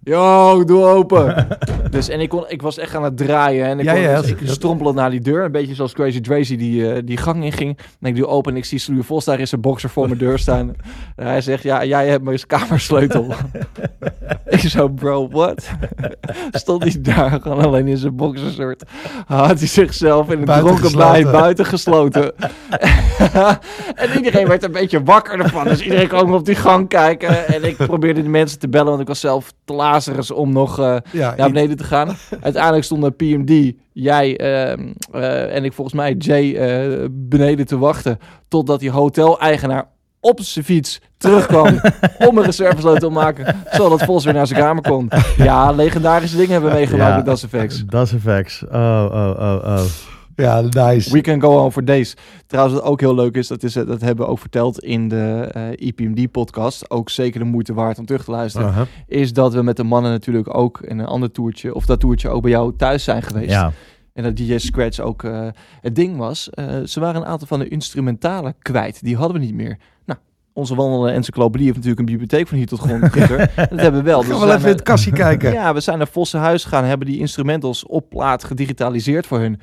[0.10, 1.46] Yo, doe open.
[1.94, 3.66] Dus en ik, kon, ik was echt aan het draaien.
[3.66, 5.44] En ik, Ja, kon, ja, dus ik strompelde naar die deur.
[5.44, 7.78] Een beetje zoals Crazy Drazy die, eh, die gang inging.
[8.00, 10.18] En ik doe open en ik zie Sluwe Vos daar in zijn boxer voor mijn
[10.18, 10.74] deur staan.
[11.16, 13.34] En hij zegt, ja, jij hebt mijn kamersleutel.
[14.46, 15.70] ik zo, bro, what?
[16.50, 18.82] Stond hij daar gewoon alleen in zijn boxershort.
[19.26, 22.32] Had hij zichzelf in een dronken bij buiten gesloten.
[23.94, 25.64] en iedereen werd een beetje wakker ervan.
[25.64, 27.46] Dus iedereen kwam op die gang kijken.
[27.46, 30.78] En ik probeerde de mensen te bellen, want ik was zelf te lazarus om nog
[30.78, 32.16] eh, Ja, naar beneden te gaan.
[32.40, 38.18] Uiteindelijk stonden PMD, jij ehm, eh, en ik volgens mij Jay eh, beneden te wachten.
[38.48, 39.86] Totdat die hoteleigenaar
[40.20, 41.80] op zijn fiets terugkwam
[42.28, 45.10] om een reservesloot te maken, zodat Vos weer naar zijn kamer kon.
[45.36, 47.16] Ja, legendarische dingen hebben we meegemaakt Ja.
[47.16, 47.84] met Das Effects.
[47.86, 48.64] Das Effects.
[48.72, 49.82] Oh, oh, oh, oh.
[50.36, 51.12] Ja, nice.
[51.12, 52.16] We can go on for days.
[52.46, 55.08] Trouwens, wat ook heel leuk is, dat, is, eh, dat hebben we ook verteld in
[55.08, 56.90] de eh EPMD-podcast.
[56.90, 58.86] Ook zeker de moeite waard om terug te luisteren.
[59.06, 62.28] Is dat we met de mannen natuurlijk ook in een ander toertje, of dat toertje
[62.28, 63.50] ook bij jou thuis zijn geweest.
[63.50, 63.72] Ja,
[64.12, 65.46] En dat DJ Scratch ook eh,
[65.80, 66.44] het ding was.
[66.84, 69.02] ze waren een aantal van de instrumentalen kwijt.
[69.04, 69.78] Die hadden we niet meer.
[70.06, 70.18] Nou,
[70.52, 73.00] onze wandelende encyclopedie heeft natuurlijk een bibliotheek van hier tot grond.
[73.12, 74.20] Dat hebben we wel.
[74.20, 75.52] Dus Gaan we we zijn even in het kastje kijken.
[75.52, 79.60] ja, we zijn naar Vossenhuis gegaan, hebben die instrumentals op plaat gedigitaliseerd voor hun.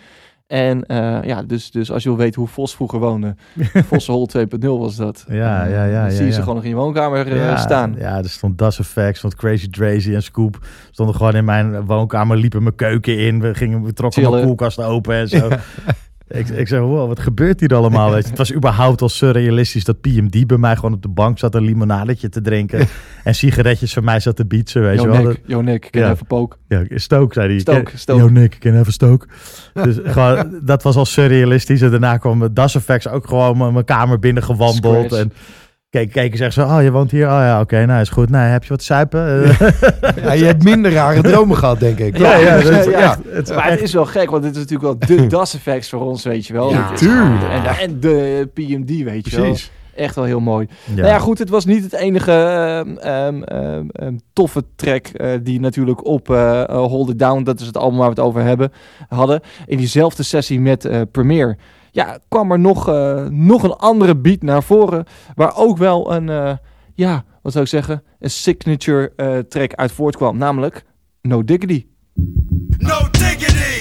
[0.51, 3.35] En eh, ja, dus, dus als je wil weten hoe Vos vroeger woonde,
[3.89, 5.25] Vossenhol 2.0 was dat.
[5.27, 6.31] Ja, ja, ja, Dan ja, zie je ja.
[6.31, 7.95] ze gewoon nog in je woonkamer eh, ja, staan.
[7.97, 10.59] Ja, er stond Das Effects, stond Crazy Drazy en Scoop.
[10.91, 13.41] Stonden gewoon in mijn woonkamer, liepen mijn keuken in.
[13.41, 14.47] We, gingen, we trokken mijn Chillen.
[14.47, 15.49] koelkast open en zo.
[16.33, 18.11] Ik, ik zeg, wow, wat gebeurt hier allemaal?
[18.13, 18.29] Weet je?
[18.29, 21.63] Het was überhaupt al surrealistisch dat PMD bij mij gewoon op de bank zat een
[21.63, 22.87] limonadetje te drinken.
[23.23, 25.23] en sigaretjes van mij zat te bietsen, weet je wel.
[25.23, 26.13] Nick, yo Nick, kan je Ja.
[26.13, 26.59] even poken?
[26.67, 27.59] Ja, stook, zei hij.
[27.59, 28.19] Stook, stook.
[28.19, 29.27] Yo, Nick, ik ken even stook.
[29.83, 31.81] dus gewoon, dat was al surrealistisch.
[31.81, 35.05] En daarna kwam Das Effects ook gewoon mijn kamer binnen gewandeld.
[35.05, 35.23] Scratch.
[35.23, 35.31] En
[35.91, 37.25] keek, keek en zeggen ze, oh, je woont hier?
[37.25, 38.29] Oh ja, oké, nou is goed.
[38.29, 39.43] Nou, heb je wat suipen?
[39.43, 39.59] Eh,
[40.23, 42.17] Ja, je hebt minder rare dromen gehad, denk ik.
[42.17, 43.17] ja, ja, dus, dat ja.
[43.27, 45.89] het is Maar het is wel gek, want dit is natuurlijk wel de DAS effects
[45.89, 46.69] voor ons, weet je wel.
[46.69, 47.43] Ja, tuurlijk.
[47.43, 49.45] En, en de PMD, weet je wel.
[49.45, 49.71] Precies.
[49.95, 50.67] Echt wel heel mooi.
[50.85, 50.95] ja.
[50.95, 53.41] Nou ja, goed, het was niet het enige ehm, ehm,
[53.91, 57.77] ehm, toffe track eh, die natuurlijk op eh, eh, Hold It Down, dat is het
[57.77, 58.71] album waar we het over hebben,
[59.07, 59.41] hadden.
[59.65, 61.57] In diezelfde sessie met eh Premiere,
[61.91, 66.29] ja, kwam er nog, eh, nog een andere beat naar voren, waar ook wel een,
[66.29, 66.57] eh,
[66.95, 70.85] ja, wat zou ik zeggen, een signature eh, track uit voortkwam, namelijk
[71.21, 71.85] No Diggity.
[72.77, 73.80] No diggity.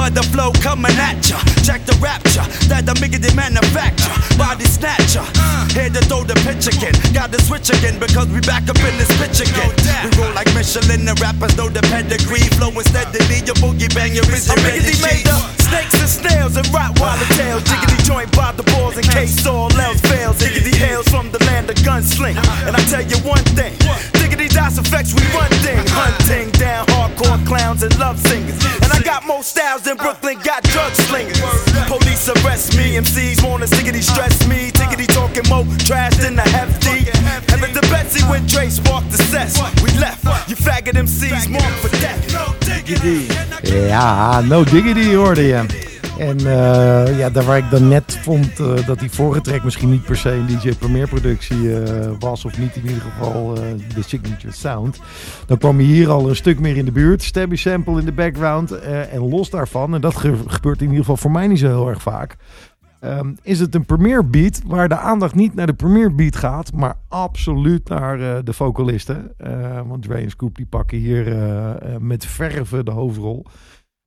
[0.11, 1.37] beat the flow coming at ya.
[1.63, 4.11] Check the rapture that the miggity manufacture.
[4.37, 5.23] Body snatcher.
[5.35, 5.67] Uh.
[5.71, 6.93] Here to throw the pitch again.
[7.13, 9.71] Got to switch again because we back up in this bitch again.
[10.03, 12.47] We roll like Michelin, the rappers know the pedigree.
[12.59, 15.37] Flowing steadily, your boogie bang, your is already made the
[15.71, 17.63] snakes and snails and Rottweiler tails.
[17.63, 17.71] Uh-huh.
[17.71, 20.39] Jiggity joint by the balls in case all else fails.
[20.39, 22.35] Diggity hails from the land of gunsling.
[22.35, 22.67] Uh-huh.
[22.67, 23.73] And I tell you one thing.
[24.19, 25.79] Diggity dice effects, we run thing.
[25.79, 26.11] Uh-huh.
[26.11, 28.59] Hunting down hardcore clowns and love singers.
[28.83, 31.37] And I got more styles than Brooklyn got drug slingers.
[31.87, 34.71] Police arrest me, MCs wanna stickity stress me.
[34.71, 37.09] Tickety talking more trash than the hefty.
[37.51, 39.57] Heaven to Betsy when Dre sparked the cess.
[39.83, 42.33] We left, you faggot MCs marked for death.
[42.33, 43.27] No diggity.
[43.63, 45.90] Ja, No Diggity hoorde je.
[46.21, 50.05] En eh, ja, daar waar ik dan net vond eh, dat die vorige misschien niet
[50.05, 53.53] per se een DJ Premier productie eh, was, of niet in ieder geval
[53.95, 54.99] de signature sound,
[55.45, 57.23] dan kwam je hier al een stuk meer in de buurt.
[57.23, 61.17] Stabby sample in de background en los daarvan, en dat ge- gebeurt in ieder geval
[61.17, 62.35] voor mij niet zo heel erg vaak,
[62.99, 66.73] ehm, is het een Premier beat waar de aandacht niet naar de Premier beat gaat,
[66.73, 69.31] maar absoluut naar de vocalisten.
[69.87, 71.35] Want Dre en Scoop die pakken hier
[71.99, 73.45] met verven de hoofdrol.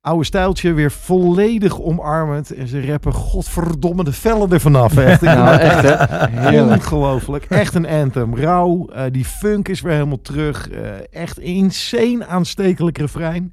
[0.04, 2.50] Oude stijltje weer volledig omarmend.
[2.54, 4.96] En ze rappen godverdomme de vellen er vanaf.
[4.96, 6.62] Echt, Nou, echt hè.
[6.62, 7.44] Ongelooflijk.
[7.48, 8.36] Echt een anthem.
[8.36, 8.88] Rauw.
[8.88, 10.70] eh, die funk is weer helemaal terug.
[10.70, 10.80] eh,
[11.10, 13.52] echt insane aanstekelijk refrein.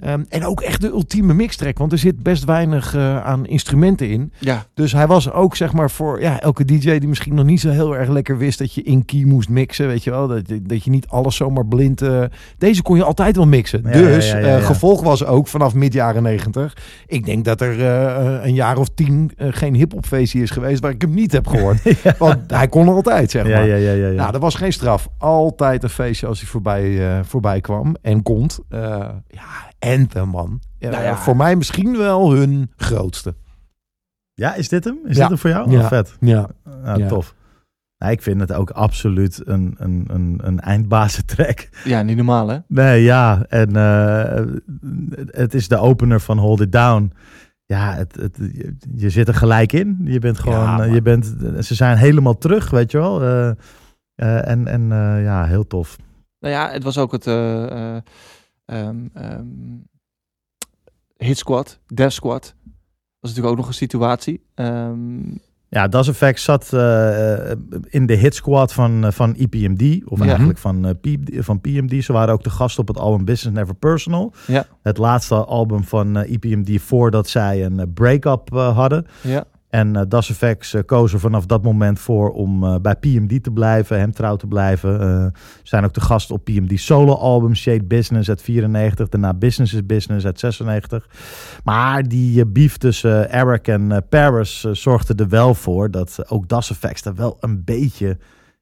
[0.00, 1.78] Ehm, en ook echt de ultieme mixtrack.
[1.78, 4.32] Want er zit best weinig eh, aan instrumenten in.
[4.38, 7.60] Ja, Dus hij was ook zeg maar voor ja, elke DJ die misschien nog niet
[7.60, 9.86] zo heel erg lekker wist dat je in key moest mixen.
[9.86, 10.28] Weet je wel.
[10.28, 12.02] Dat, je- dat je niet alles zomaar blind...
[12.02, 12.22] eh,
[12.58, 13.82] deze kon je altijd wel mixen.
[13.84, 14.60] Ja, dus ja, eh, ja.
[14.60, 16.76] gevolg was ook vanaf mid jaren negentig.
[17.06, 20.80] Ik denk dat er eh, een jaar of tien eh, geen hip-hop feestje is geweest
[20.80, 21.82] waar ik hem niet heb gehoord.
[22.18, 23.66] Want hij kon er altijd, zeg Ja, maar.
[23.66, 24.06] ja, ja, ja.
[24.08, 24.12] ja.
[24.14, 25.08] Nou, dat was geen straf.
[25.18, 28.58] Altijd een feestje als hij voorbij, eh, voorbij kwam en komt.
[28.68, 28.80] Eh,
[29.28, 29.42] ja,
[29.78, 30.60] Anthem, man.
[30.78, 31.16] Ja, Nou ja.
[31.16, 33.34] Voor mij misschien wel hun grootste.
[34.34, 34.98] Ja, is dit hem?
[35.04, 35.20] Is Ja.
[35.20, 35.70] dit hem voor jou?
[35.70, 35.80] Ja.
[35.80, 36.16] Oh, vet.
[36.20, 36.48] Ja.
[36.84, 37.06] Nou, Ja.
[37.08, 37.34] tof.
[37.98, 41.68] Nou, ik vind het ook absoluut een, een, een, een eindbazentrack.
[41.84, 42.58] ja, niet normaal hè.
[42.68, 43.44] Nee, ja.
[43.48, 44.44] En eh,
[45.26, 47.12] het is de opener van Hold It Down.
[47.64, 48.38] Ja, het, het,
[48.94, 50.00] je, zit er gelijk in.
[50.04, 53.22] Je bent gewoon, Ja, eh, je bent, ze zijn helemaal terug, weet je wel.
[53.22, 54.88] Eh, en en
[55.22, 55.96] ja, heel tof.
[56.40, 58.00] Nou ja, het was ook het ehm,
[58.66, 59.06] ehm,
[61.16, 62.54] Hit Squad, Death Squad.
[63.20, 64.46] was natuurlijk ook nog een situatie.
[64.54, 65.20] Ehm,
[65.68, 67.56] Ja, Das Effect zat eh, eh,
[67.88, 70.04] in de hit squad van, eh, van EPMD.
[70.04, 70.26] Of Ja.
[70.26, 72.04] eigenlijk van, P- van PMD.
[72.04, 74.32] Ze waren ook de gast op het album Business Never Personal.
[74.46, 74.66] Ja.
[74.82, 79.06] Het laatste album van eh, EPMD voordat zij een break-up hadden.
[79.20, 79.44] Ja.
[79.76, 83.42] En eh Das Effects eh, koos er vanaf dat moment voor om eh, bij PMD
[83.42, 85.00] te blijven, hem trouw te blijven.
[85.00, 85.26] Eh,
[85.62, 89.86] zijn ook de gast op PMD solo album Shade Business uit 94, daarna Business is
[89.86, 91.08] Business uit 96.
[91.64, 97.04] Maar die beef tussen Eric en Paris zorgde er wel voor dat ook Das Effects
[97.04, 98.18] er wel een beetje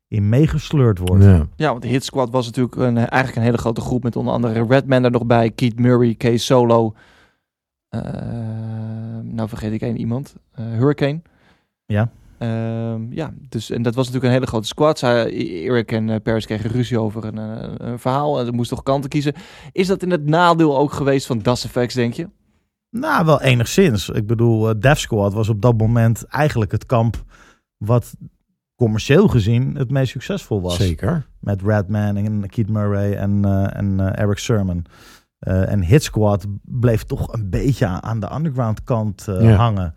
[0.08, 1.24] in meegesleurd wordt.
[1.24, 1.46] Ja.
[1.56, 4.32] Ja, want de Hit Squad was natuurlijk een, eigenlijk een hele grote groep met onder
[4.32, 6.94] andere Redman er nog bij, Keith Murray, Case Solo.
[7.88, 8.00] Eh,
[9.35, 10.35] nou vergeet ik één iemand.
[10.53, 11.22] Eh, Hurricane.
[11.87, 12.11] Ja.
[12.39, 14.99] Ehm, ja, dus en dat was natuurlijk een hele grote squad.
[14.99, 15.32] Zij,
[15.66, 18.85] Eric en eh, Paris kregen ruzie over een, eh, een verhaal en ze moesten toch
[18.85, 19.35] kanten kiezen.
[19.72, 22.28] Is dat in het nadeel ook geweest van Das Effects, denk je?
[22.95, 24.09] Nou, wel enigszins.
[24.09, 27.24] Ik bedoel, eh, Def Squad was op dat moment eigenlijk het kamp
[27.76, 28.14] wat
[28.76, 30.76] commercieel gezien het meest succesvol was.
[30.76, 31.26] Zeker.
[31.41, 34.85] Met Redman en Keith Murray en, eh, en eh, Eric Sermon.
[35.45, 39.55] Eh, en Hit Squad bleef toch een beetje aan, de underground kant eh, Ja.
[39.57, 39.95] hangen.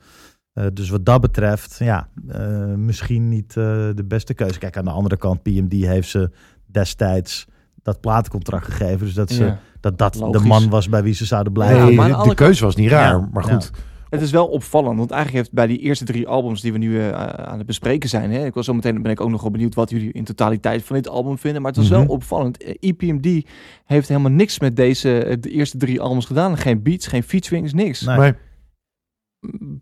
[0.53, 3.63] Eh, dus wat dat betreft, ja, eh, misschien niet eh,
[3.95, 4.59] de beste keuze.
[4.59, 6.31] Kijk, aan de andere kant, PMD heeft ze
[6.65, 7.47] destijds
[7.83, 8.99] dat platencontract gegeven.
[8.99, 9.59] Dus dat, ze, Ja.
[9.79, 11.85] dat, dat de man was bij wie ze zouden blijven.
[11.85, 13.19] Nee, maar aan de keuze was niet raar.
[13.19, 13.29] Ja.
[13.31, 13.71] Maar goed,
[14.09, 16.99] Het is wel opvallend, want eigenlijk heeft bij die eerste drie albums die we nu
[16.99, 19.51] eh, aan het bespreken zijn, hè, ik was zo meteen ben ik ook nog wel
[19.51, 21.99] benieuwd wat jullie in totaliteit van dit album vinden, maar het was Mhm.
[21.99, 22.63] wel opvallend.
[22.63, 23.47] Eh, EPMD
[23.85, 27.73] heeft helemaal niks met deze eh, de eerste drie albums gedaan, geen beats, geen featurings,
[27.73, 28.01] niks.
[28.01, 28.17] Nee.
[28.17, 28.37] maar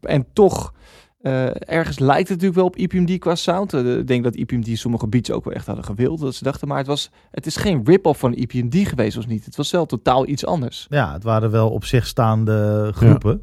[0.02, 0.74] En toch,
[1.22, 3.74] eh, ergens lijkt het natuurlijk wel op EPMD qua sound.
[3.74, 6.78] Ik denk dat EPMD sommige beats ook wel echt hadden gewild, dat ze dachten, maar
[6.78, 9.46] het was, het is geen rip-off van EPMD geweest, of niet?
[9.46, 10.86] Het was wel totaal iets anders.
[10.90, 13.42] Ja, het waren wel op zich staande groepen.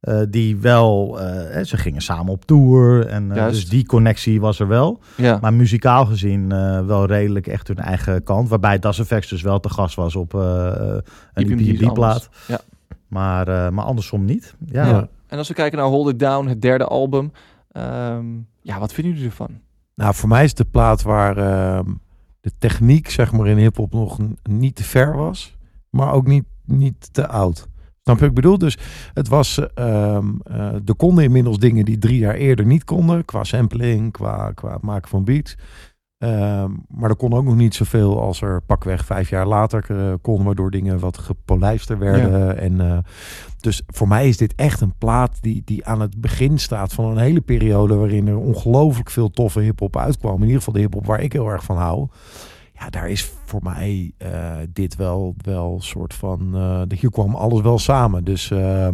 [0.00, 3.06] Eh, die wel, eh, hè, ze gingen samen op tour.
[3.06, 5.00] En, eh, dus die connectie was er wel.
[5.16, 8.48] Ja, Maar muzikaal gezien eh, wel redelijk echt hun eigen kant.
[8.48, 10.40] Waarbij Das Effects dus wel te gast was op eh,
[11.34, 12.28] een EPMD-plaat.
[12.28, 12.28] anders.
[12.46, 12.60] Ja.
[13.08, 14.54] Maar, eh, maar andersom niet.
[14.66, 14.86] Ja.
[14.86, 15.08] Ja.
[15.26, 17.32] En als we kijken naar Hold It Down, het derde album,
[17.72, 18.24] ehm,
[18.62, 19.60] ja, wat vinden jullie ervan?
[19.94, 21.90] Nou, voor mij is het de plaat waar ehm,
[22.40, 25.56] de techniek, zeg maar, in hip-hop nog niet te ver was,
[25.90, 27.68] maar ook niet, niet te oud.
[28.08, 28.58] Snap je wat ik bedoel?
[28.58, 28.78] Dus
[29.14, 30.16] het was, eh,
[30.86, 34.82] er konden inmiddels dingen die drie jaar eerder niet konden, qua sampling, qua, qua het
[34.82, 35.56] maken van beats.
[36.18, 40.12] Ehm, maar er kon ook nog niet zoveel als er pakweg vijf jaar later eh,
[40.22, 42.58] kon, waardoor dingen wat gepolijster werden.
[42.58, 42.98] En, eh,
[43.60, 47.04] dus voor mij is dit echt een plaat die, die aan het begin staat van
[47.04, 50.36] een hele periode waarin er ongelooflijk veel toffe hip-hop uitkwam.
[50.36, 52.08] In ieder geval de hip-hop waar ik heel erg van hou.
[52.78, 56.56] Ja, daar is voor mij eh, dit wel, wel een soort van.
[56.56, 58.24] eh, hier kwam alles wel samen.
[58.24, 58.88] Dus eh,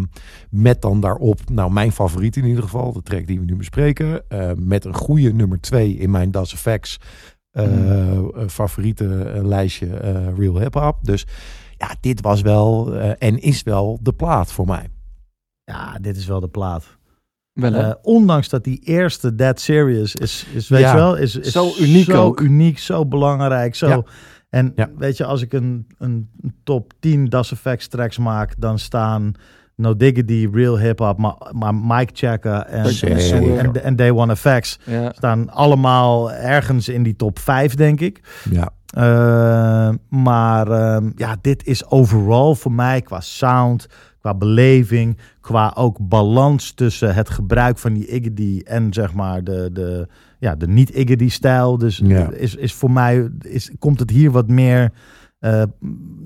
[0.51, 4.23] met dan daarop, nou, mijn favoriet in ieder geval, de track die we nu bespreken.
[4.57, 6.99] met een goede nummer twee in mijn Das Effects
[7.53, 8.31] Mm.
[8.49, 9.05] favoriete
[9.43, 9.87] lijstje
[10.37, 10.99] Real Hip Hop.
[11.03, 11.27] Dus
[11.77, 14.89] ja, dit was wel en is wel de plaat voor mij.
[15.65, 16.97] ja, dit is wel de plaat.
[17.55, 17.75] Wel?
[17.75, 20.91] Eh, ondanks dat die eerste Dead Serious is, is weet Ja.
[20.91, 22.41] je wel, is, is Zo uniek zo ook.
[22.41, 23.75] uniek, zo belangrijk.
[23.75, 23.89] Zo.
[23.89, 24.03] Ja.
[24.51, 24.91] En Ja.
[24.99, 26.31] weet je, als ik een, een
[26.65, 29.33] top 10 Das Effects tracks maak, dan staan
[29.77, 34.33] No Diggity, Real Hip Hop, maar, maar Mike Checker en, en, en, en Day One
[34.33, 34.79] Effects
[35.11, 38.21] staan allemaal ergens in die top 5, denk ik.
[38.51, 43.87] Ja, Eh, maar ehm, ja, dit is overal voor mij qua sound,
[44.25, 49.71] qua beleving, qua ook balans tussen het gebruik van die Iggy en zeg maar de,
[49.73, 50.09] de,
[50.39, 51.79] ja, de niet-Iggy-stijl.
[51.79, 52.31] Dus Ja.
[52.31, 54.93] is, is voor mij, is, komt het hier wat meer,
[55.45, 55.63] eh,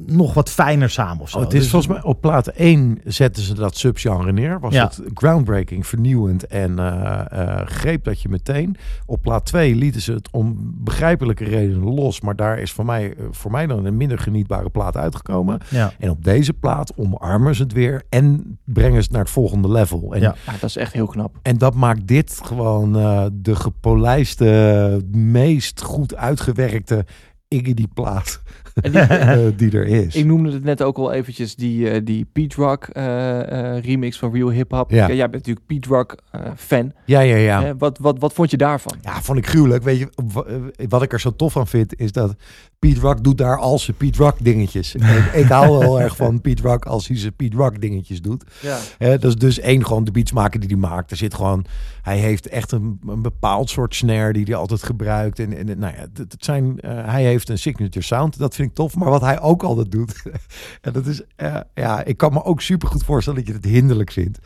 [0.07, 1.37] nog wat fijner samen of zo.
[1.39, 4.61] Oh, het is Dus- volgens mij op plaat 1 zetten ze dat subgenre neer.
[4.61, 4.85] Was Ja.
[4.85, 8.77] het groundbreaking, vernieuwend en eh, eh, greep dat je meteen.
[9.07, 12.21] Op plaat 2 lieten ze het om begrijpelijke redenen los.
[12.21, 15.59] Maar daar is voor mij, voor mij dan een minder genietbare plaat uitgekomen.
[15.71, 15.93] Ja.
[15.99, 19.71] En op deze plaat omarmen ze het weer en brengen ze het naar het volgende
[19.71, 20.15] level.
[20.15, 20.35] En, Ja.
[20.47, 21.39] Ja, dat is echt heel knap.
[21.43, 27.05] en dat maakt dit gewoon eh, de gepolijste, meest goed uitgewerkte
[27.49, 28.43] Iggy plaat
[28.81, 30.15] En die, eh, die er is.
[30.15, 34.33] ik noemde het net ook al eventjes, die, eh, die Pete Rock eh, remix van
[34.33, 34.91] Real Hip Hop.
[34.91, 34.97] Ja.
[35.09, 36.17] Ja, jij bent natuurlijk Pete Rock
[36.57, 36.93] fan.
[37.05, 37.77] Ja, ja, ja.
[37.77, 38.97] Wat, wat, wat vond je daarvan?
[39.03, 39.83] Ja, vond ik gruwelijk.
[39.85, 40.45] Weet je, wa-
[40.89, 42.35] wat ik er zo tof aan vind, is dat
[42.79, 44.95] Pete Rock doet daar al zijn Pete Rock dingetjes.
[45.19, 48.45] Ik, ik hou wel erg van Pete Rock als hij zijn Pete Rock dingetjes doet.
[48.61, 48.79] Ja.
[48.99, 51.11] Dat is dus één, gewoon de beats maken die hij maakt.
[51.11, 51.65] Er zit gewoon,
[52.03, 55.39] hij heeft echt een, een bepaald soort snare die hij altijd gebruikt.
[55.39, 58.39] En, en nou ja, het, het zijn, hij heeft een signature sound.
[58.39, 58.97] Dat vind ik tof.
[58.97, 60.23] Maar wat hij ook altijd doet,
[60.81, 63.65] en dat is, eh, ja, ik kan me ook super goed voorstellen dat je het
[63.65, 64.39] hinderlijk vindt.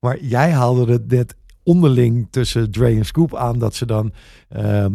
[0.00, 4.12] Maar jij haalde het net onderling tussen Dre en Scoop aan dat ze dan
[4.48, 4.86] eh,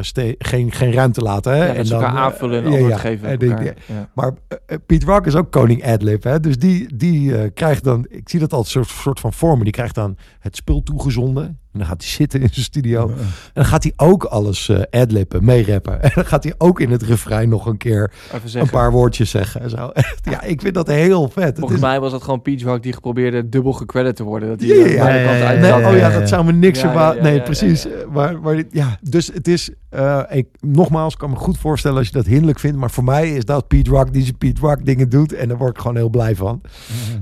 [0.00, 1.52] ste- geen, geen ruimte laten.
[1.52, 1.66] Hè?
[1.66, 2.98] Ja, ze dan, elkaar eh, aanvullen en ja, antwoord ja.
[2.98, 3.40] geven.
[3.40, 3.74] En.
[3.86, 4.08] Ja.
[4.14, 6.40] maar eh, eh, Pete Rock is ook koning adlib, hè?
[6.40, 9.72] Dus die, die eh, krijgt dan, ik zie dat als soort, soort van vormen, die
[9.72, 11.58] krijgt dan het spul toegezonden.
[11.74, 13.08] En dan gaat hij zitten in zijn studio.
[13.08, 13.16] En
[13.52, 16.02] dan gaat hij ook alles eh adlippen, meerappen.
[16.02, 18.12] En dan gaat hij ook in het refrein nog een keer
[18.54, 19.60] een paar woordjes zeggen.
[19.60, 19.88] En zo.
[19.92, 21.58] Echt, ja, ik vind dat heel vet.
[21.58, 24.48] Volgens is- mij was dat gewoon Peach Rock die probeerde dubbel gecredit te worden.
[24.48, 24.94] Dat hij Ja, ja, aan ja.
[25.02, 25.80] beide Ja, kanten ja, uit ja, Nee, kan.
[25.80, 27.16] ja, oh ja, dat zou me niks Ja, ja, verbazen.
[27.22, 27.82] ja, nee, ja, precies.
[27.82, 31.98] ja, Maar, maar ja, dus het is, eh, ik, nogmaals, ik kan me goed voorstellen
[31.98, 32.76] als je dat hinderlijk vindt.
[32.78, 35.32] Maar voor mij is dat Pete Rock die zijn Pete Rock dingen doet.
[35.32, 36.60] En daar word ik gewoon heel blij van.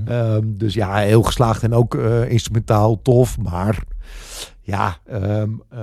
[0.05, 3.37] Ehm, dus ja, heel geslaagd en ook eh, instrumentaal tof.
[3.37, 3.77] Maar
[4.65, 5.79] ja, ehm, eh,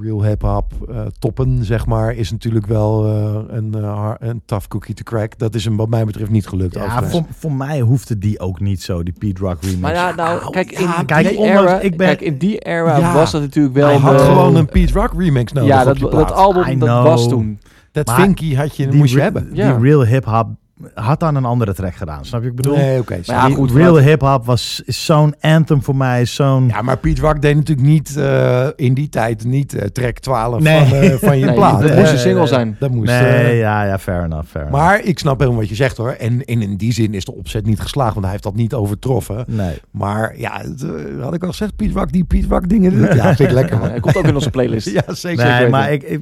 [0.00, 4.94] real hip-hop eh, toppen, zeg maar, is natuurlijk wel eh, een, eh, een tough cookie
[4.94, 5.38] to crack.
[5.38, 6.74] Dat is hem wat mij betreft niet gelukt.
[6.74, 9.80] Ja, voor, voor mij hoefde die ook niet zo, die Pete Rock remix.
[9.80, 12.98] Maar ja, nou, kijk, in ja, kijk, die era, ik ben- kijk, in die era
[12.98, 13.14] Ja.
[13.14, 15.98] was dat natuurlijk wel Hij had de- gewoon een Pete Rock remix nodig ja, op
[15.98, 17.04] dat, dat album, I dat know.
[17.04, 17.58] was toen.
[17.92, 19.52] Dat Vinky had je, die moest je hebben.
[19.52, 20.48] Die real hip-hop
[20.94, 22.24] had dan een andere track gedaan.
[22.24, 22.48] Snap je?
[22.48, 23.18] wat Ik bedoel, Nee, oké.
[23.26, 26.24] Maar ja, goed, real wat- hip-hop was zo'n anthem voor mij.
[26.24, 26.68] Zo'n.
[26.68, 30.62] Ja, maar Pete Rock deed natuurlijk niet eh, in die tijd niet eh, track 12
[30.62, 30.84] Nee.
[30.86, 31.82] van, eh, van je Nee, plaat.
[31.82, 32.76] dat moest een single zijn.
[32.78, 33.10] Dat moest.
[33.10, 34.48] nee, ja, ja, fair enough.
[34.50, 34.84] Fair enough.
[34.84, 36.10] maar ik snap helemaal wat je zegt hoor.
[36.10, 38.74] En, en in die zin is de opzet niet geslaagd, want hij heeft dat niet
[38.74, 39.44] overtroffen.
[39.46, 39.78] Nee.
[39.90, 40.86] Maar ja, het,
[41.20, 43.14] had ik al gezegd, Pete Rock die Pete Rock dingen.
[43.16, 43.88] Ja, vind ik lekker man.
[43.90, 44.88] Hij komt ook in onze playlist.
[45.06, 45.44] Ja, zeker.
[45.44, 46.18] Nee, maar ik,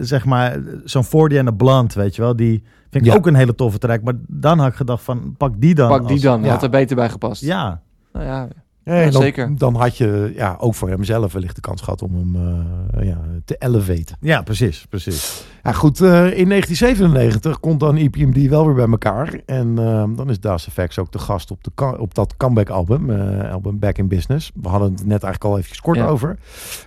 [0.00, 2.62] zeg maar, zo'n 40 en de Blunt, weet je wel, die
[2.92, 3.16] vind ik Ja.
[3.18, 4.02] ook een hele toffe track.
[4.02, 5.88] Maar dan had ik gedacht van, pak die dan.
[5.88, 6.48] Pak die als- dan, ja.
[6.50, 7.42] had er beter bij gepast.
[7.42, 7.80] Ja,
[8.12, 8.48] Nou ja,
[8.84, 9.56] Ja, en Ja, dan, zeker.
[9.58, 13.18] Dan had je ja, ook voor hemzelf wellicht de kans gehad om hem eh, ja,
[13.44, 14.16] te elevaten.
[14.20, 15.44] ja, precies, precies.
[15.62, 16.00] Ja, goed.
[16.00, 19.40] eh, in 1997 komt dan E EPMD wel weer bij elkaar.
[19.46, 23.10] En eh, dan is Das Effects ook de gast op, de op dat comeback album.
[23.10, 24.50] eh, album Back in Business.
[24.62, 26.06] We hadden het net eigenlijk al even kort Ja.
[26.06, 26.38] over.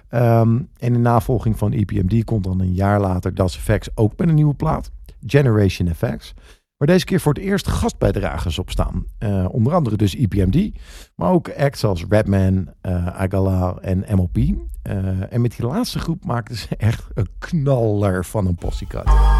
[0.10, 4.28] Ehm, en in navolging van EPMD komt dan een jaar later Das Effects ook met
[4.30, 4.91] een nieuwe plaat.
[5.26, 6.34] Generation Effects.
[6.78, 9.05] Waar deze keer voor het eerst gastbijdragers op staan.
[9.17, 10.71] Eh, onder andere dus EPMD.
[11.15, 14.38] Maar ook acts als Redman, eh Agala en MOP.
[14.82, 19.35] Eh, en met die laatste groep maakten ze echt een knaller van een postiekat.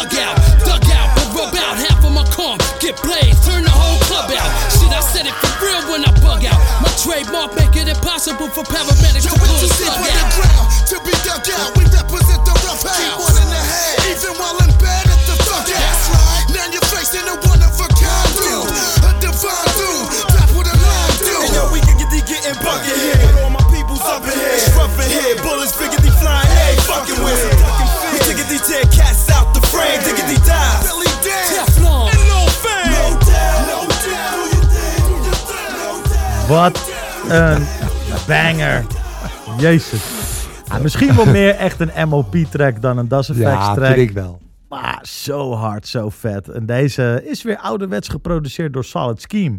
[0.00, 0.36] To pull out.
[0.64, 2.62] Dug out, but rub out half of my comp.
[2.80, 4.50] Get blazed, turn the whole club out.
[4.72, 6.60] Shit, I said it for real when I bug out.
[6.80, 10.28] My trademark make it impossible for paramedics Yo, to pull it's the plug on the
[10.36, 11.76] ground to be dug out.
[11.76, 12.96] We represent the rough house.
[12.96, 15.68] Keep one in the head, even while in bed at the fuck out.
[15.68, 16.44] That's right.
[16.56, 18.70] Now you're facing a one of a kind dude,
[19.04, 20.08] a divine dude.
[20.32, 21.34] That's what a line do.
[21.44, 23.20] And yo, we can get the getting bucket here.
[23.44, 25.76] All my peoples up in here, rough in here, bullets
[36.50, 36.92] Wat
[37.28, 37.62] een
[38.26, 38.84] banger.
[39.58, 40.02] Jezus.
[40.64, 43.94] Ja, misschien wel meer echt een MOP-track dan een Das Effects Ja, track.
[43.94, 44.40] vind ik wel.
[44.68, 46.48] Maar zo hard, zo vet.
[46.48, 49.58] En deze is weer ouderwets geproduceerd door Solid Scheme.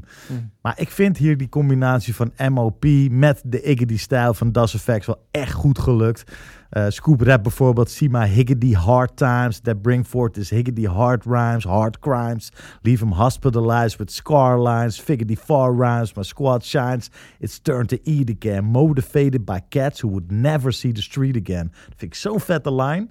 [0.62, 5.26] Maar ik vind hier die combinatie van MOP met de Iggity-stijl van Das Effects wel
[5.32, 6.24] echt goed gelukt.
[6.72, 11.26] Eh, Scoop rap bijvoorbeeld, see my higgity hard times that bring forth this higgity hard
[11.26, 12.52] rhymes, hard crimes.
[12.82, 17.10] Leave him hospitalized with scar lines, figgity far rhymes, my squad shines.
[17.40, 21.72] It's turned to eat again, motivated by cats who would never see the street again.
[21.72, 23.08] Dat vind ik zo'n vette line.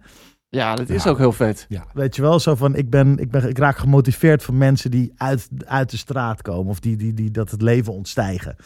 [0.49, 1.67] ja dat is ook heel vet.
[1.93, 5.13] Weet je wel, zo van ik ben, ik ben, ik raak gemotiveerd van mensen die
[5.17, 8.57] uit, uit de straat komen of die, die, die dat het leven ontstijgen.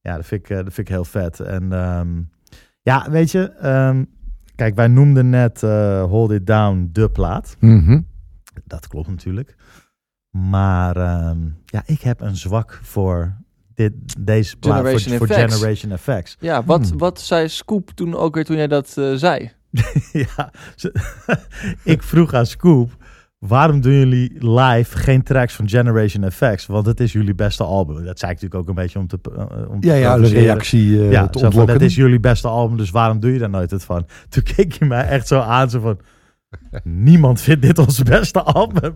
[0.00, 1.40] Ja, dat vind ik, eh, dat vind ik heel vet.
[1.40, 2.22] En ehm,
[2.82, 4.04] ja, weet je, ehm,
[4.58, 7.56] kijk, wij noemden net eh, Hold It Down de plaat.
[7.58, 8.00] Mhm.
[8.64, 9.56] Dat klopt natuurlijk.
[10.30, 13.36] Maar ehm, ja, ik heb een zwak voor
[13.74, 15.54] dit, deze plaat, voor, Generation voor Effects.
[15.54, 16.36] Generation Effects.
[16.40, 16.98] Ja, wat, Hmm.
[16.98, 19.50] wat zei Scoop toen ook weer toen jij dat eh, zei?
[20.36, 20.94] ja, ze-
[21.94, 22.96] ik vroeg aan Scoop
[23.38, 26.66] waarom doen jullie live geen tracks van Generation FX?
[26.66, 28.04] Want het is jullie beste album.
[28.04, 30.26] Dat zei ik natuurlijk ook een beetje om te, eh, om te Ja, ja, de
[30.28, 33.50] reactie eh, Ja, te van, dat is jullie beste album, dus waarom doe je daar
[33.50, 34.06] nooit het van?
[34.28, 35.98] Toen keek je mij echt zo aan, zo van...
[36.84, 38.94] Niemand vindt dit ons beste album.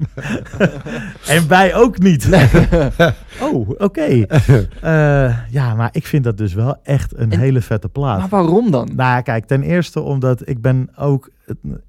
[1.26, 2.28] en wij ook niet.
[3.52, 4.26] oh, oké.
[4.80, 8.18] Eh, ja, maar ik vind dat dus wel echt een En- hele vette plaat.
[8.18, 8.86] Maar waarom dan?
[8.86, 11.30] Nou ja, kijk, ten eerste omdat ik ben ook...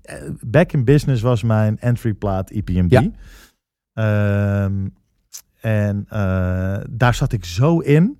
[0.01, 2.91] eh, Back in Business was mijn entry plaat EPMD.
[2.91, 3.09] Ja.
[3.93, 4.87] Ehm,
[5.61, 8.19] en eh, daar zat ik zo in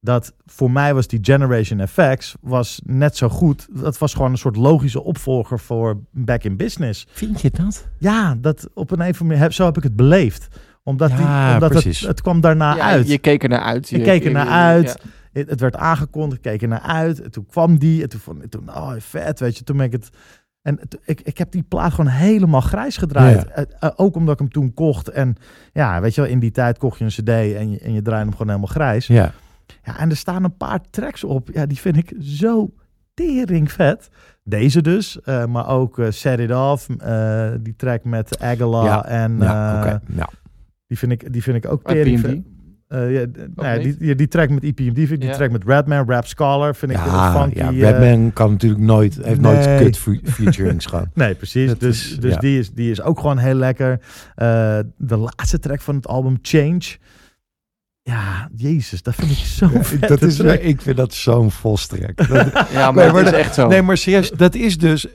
[0.00, 3.68] dat voor mij was die Generation FX was net zo goed.
[3.70, 7.06] Dat was gewoon een soort logische opvolger voor Back in Business.
[7.10, 7.88] Vind je dat?
[7.98, 10.48] Ja, dat op een manier, heb- zo heb ik het beleefd.
[10.82, 12.00] Omdat, die, omdat het, precies.
[12.00, 13.08] het kwam daarna Ja, uit.
[13.08, 13.88] Je keek er naar uit.
[13.88, 14.86] Je Je- keek er naar uit.
[15.02, 15.10] ja.
[15.32, 17.22] Het, het werd aangekondigd, ik keek er naar uit.
[17.22, 18.02] En toen kwam die.
[18.02, 19.64] En toen vond toen, oh vet, weet je.
[19.64, 20.10] Toen ben ik het...
[20.64, 23.42] En ik, ik heb die plaat gewoon helemaal grijs gedraaid.
[23.42, 23.48] Ja.
[23.48, 25.08] Eh, eh, ook omdat ik hem toen kocht.
[25.08, 25.36] En
[25.72, 28.02] ja, weet je wel, in die tijd kocht je een cd en je, en je
[28.02, 29.06] draaide hem gewoon helemaal grijs.
[29.06, 29.32] Ja.
[29.82, 31.50] Ja, en er staan een paar tracks op.
[31.52, 32.70] Ja, die vind ik zo
[33.14, 34.08] tering vet.
[34.42, 39.04] Deze dus, eh, maar ook eh, Set It Off, eh, die track met Agala Ja,
[39.04, 40.00] en Ja, oké.
[40.06, 40.28] Nou,
[40.86, 42.40] die, vind ik, die vind ik ook tering vet.
[42.88, 43.24] Eh, ja,
[43.54, 45.34] nou ja, die, ja, die track met EPMD, vind ik, die Ja.
[45.34, 47.58] track met Redman, Rap Scholar, vind ik een ja, funky.
[47.58, 51.06] ja, eh, Batman kan natuurlijk nooit, heeft nooit kut fe- featurings gehad.
[51.14, 51.78] Nee, precies.
[51.78, 52.38] Dus is- dus ja.
[52.38, 54.00] die, is, die is ook gewoon heel lekker.
[54.34, 56.80] Eh, de laatste track van het album, Change.
[58.06, 60.08] Ja, jezus, dat vind ik zo vet.
[60.08, 62.16] dat is, ik vind dat zo'n volstrek.
[62.28, 62.28] Dat-
[62.72, 63.66] Ja, maar Nee, het maar is dat- echt zo.
[63.68, 65.06] Nee, maar serieus, dat is dus...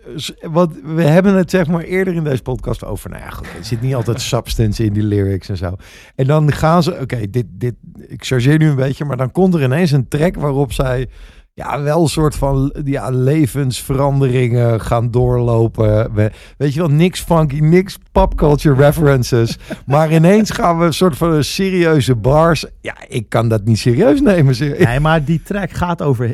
[0.41, 3.09] Wat, we hebben het zeg maar eerder in deze podcast over...
[3.09, 5.75] Nou ja, goed, er zit niet altijd substance in die lyrics en zo.
[6.15, 6.97] En dan gaan ze...
[7.01, 7.73] Oké, dit, dit,
[8.07, 9.05] ik chargeer nu een beetje...
[9.05, 11.09] Maar dan komt er ineens een track waarop zij...
[11.59, 16.13] Ja, wel een soort van ja, levensveranderingen gaan doorlopen.
[16.13, 19.57] We- weet je wel, niks funky, niks popculture references.
[19.85, 22.65] maar ineens gaan we een soort van een serieuze bars.
[22.81, 24.55] Ja, ik kan dat niet serieus nemen.
[24.55, 26.33] ser- Nee, maar die track gaat, over,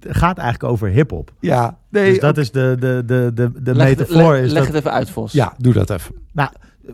[0.00, 1.32] gaat eigenlijk over hip-hop.
[1.40, 2.10] Ja, nee.
[2.10, 4.32] Dus dat is de, de, de, de, de leg metafoor.
[4.32, 5.32] leg, is leg dat, het even uit, Vos.
[5.32, 6.14] Ja, doe dat even.
[6.32, 6.50] Nou,
[6.86, 6.92] eh,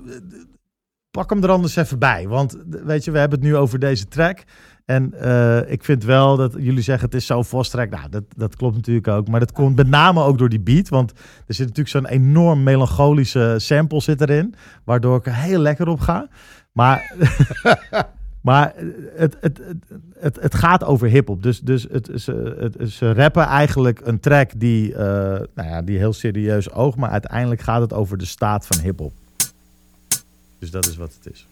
[1.11, 2.29] pak hem er anders even bij.
[2.29, 4.45] Want weet je, we hebben het nu over deze track.
[4.89, 7.91] En eh, ik vind wel dat jullie zeggen het is zo'n Vos track.
[7.91, 9.29] Nou, dat, dat klopt natuurlijk ook.
[9.29, 10.89] Maar dat komt met name ook door die beat.
[10.89, 11.11] Want
[11.47, 14.55] er zit natuurlijk zo'n enorm melancholische sample zit erin.
[14.85, 16.29] Waardoor ik er heel lekker op ga.
[16.73, 17.13] Maar,
[18.49, 18.75] maar
[19.17, 19.61] het, het,
[20.19, 21.43] het, het, gaat over hip-hop.
[21.43, 25.05] Dus, dus het, ze, het, ze rappen eigenlijk een track die, eh,
[25.55, 26.97] nou ja, die heel serieus oogt.
[26.97, 29.13] Maar uiteindelijk gaat het over de staat van hip-hop.
[30.59, 31.47] Dus dat is wat het is.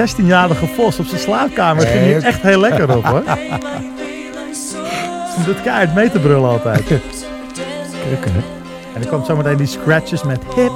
[0.00, 3.22] 16-jarige Vos op zijn slaapkamer ging hier echt heel lekker op hoor.
[5.34, 6.84] Ze doet keihard mee te brullen altijd.
[8.94, 10.72] En dan komt zometeen die scratches met hip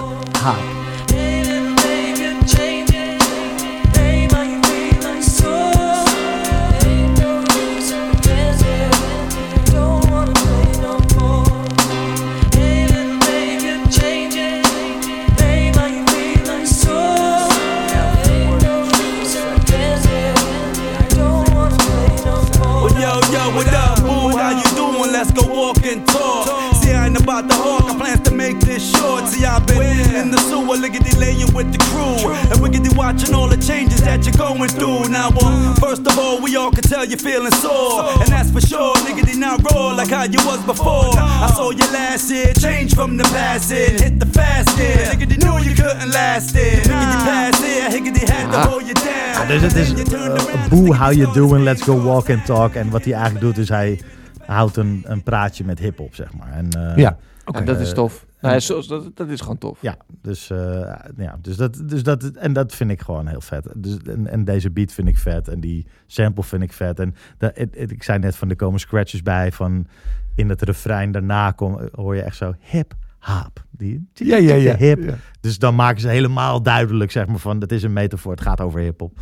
[29.68, 29.84] short.
[29.84, 32.32] See, in the sewer, liggity laying with the crew.
[32.50, 35.08] And wiggity watching all the changes that you're going through.
[35.08, 38.04] Now, uh, first of all, we all can tell you're feeling sore.
[38.22, 41.12] And that's for sure, Nigga, liggity not raw like how you was before.
[41.16, 44.00] I saw you last year, change from the past it.
[44.00, 44.96] Hit the fast year.
[45.12, 46.84] Liggity knew you couldn't last it.
[46.84, 49.12] Liggity past it, higgity had to hold you down.
[49.34, 50.68] Ja, dus het is Then you turned around.
[50.70, 52.74] Boo, how you doing, let's go walk and talk.
[52.74, 54.00] En wat hij eigenlijk doet is hij
[54.46, 56.52] houdt een, een praatje met hip-hop, zeg maar.
[56.52, 57.16] En, eh, Ja.
[57.52, 58.26] Ja, dat is Eh, tof.
[58.40, 59.78] Nee, zo- dat, dat is gewoon tof.
[59.82, 63.68] Ja, dus, eh, ja, dus, dat, dus dat, en dat vind ik gewoon heel vet.
[63.76, 67.00] Dus, en, en deze beat vind ik vet en die sample vind ik vet.
[67.00, 69.86] En dat, het- het- ik zei net van, er komen scratches bij van
[70.34, 73.64] in het refrein daarna kom, hoor je echt zo hip hop.
[73.70, 74.76] Die Ja, ja, ja.
[74.76, 75.02] hip.
[75.02, 75.14] Ja.
[75.40, 78.60] Dus dan maken ze helemaal duidelijk, zeg maar, van het is een metafoor, het gaat
[78.60, 79.18] over hip-hop.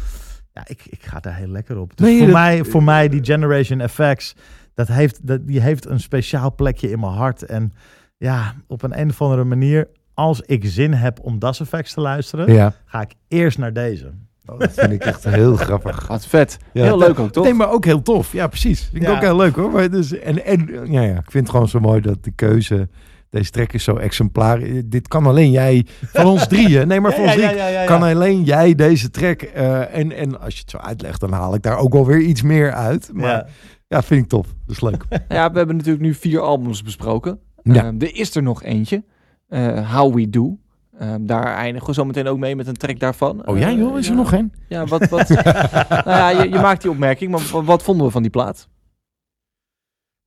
[0.52, 1.96] Ja, ik, ik ga daar heel lekker op.
[1.96, 4.34] Dus Nee, voor, dat- mij, voor mij, die Generation FX,
[4.74, 7.42] dat heeft, dat, die heeft een speciaal plekje in mijn hart.
[7.42, 7.72] En
[8.22, 12.00] ja, op een, een of andere manier, als ik zin heb om Das Effects te
[12.00, 14.12] luisteren, Ja, ga ik eerst naar deze.
[14.46, 16.06] Oh, dat vind ik echt heel grappig.
[16.08, 16.58] Wat vet.
[16.72, 16.82] Ja.
[16.82, 17.44] Heel leuk ook, toch?
[17.44, 18.32] Nee, maar ook heel tof.
[18.32, 18.80] Ja, precies.
[18.84, 19.14] Vind ik Ja.
[19.14, 19.70] ook heel leuk hoor.
[19.70, 22.88] Maar dus, en, en ja, ja, ik vind het gewoon zo mooi dat de keuze
[23.30, 24.60] Deze track is zo exemplaar.
[24.62, 26.88] Eh, Dit kan alleen jij van ons drieën.
[26.88, 27.86] Nee, maar Ja, van ons ja, drie ja, ja, ja.
[27.86, 29.42] kan alleen jij deze track.
[29.42, 32.20] eh, en, en als je het zo uitlegt, dan haal ik daar ook wel weer
[32.20, 33.10] iets meer uit.
[33.12, 33.46] Maar ja,
[33.88, 34.02] Ja.
[34.02, 34.46] vind ik tof.
[34.66, 35.04] Dat is leuk.
[35.28, 37.38] Ja, we hebben natuurlijk nu vier albums besproken.
[37.62, 37.84] Ja.
[37.84, 39.04] Ehm, er is er nog eentje.
[39.48, 40.58] eh, How We Do.
[40.98, 43.46] Ehm, daar eindigen we zo meteen ook mee met een track daarvan.
[43.46, 44.18] Oh ja, Eh, joh, is er ja.
[44.18, 44.52] nog één?
[44.68, 45.08] Ja, wat...
[45.08, 45.28] wat
[45.88, 48.68] nou ja, je, je maakt die opmerking, maar wat, vonden we van die plaat?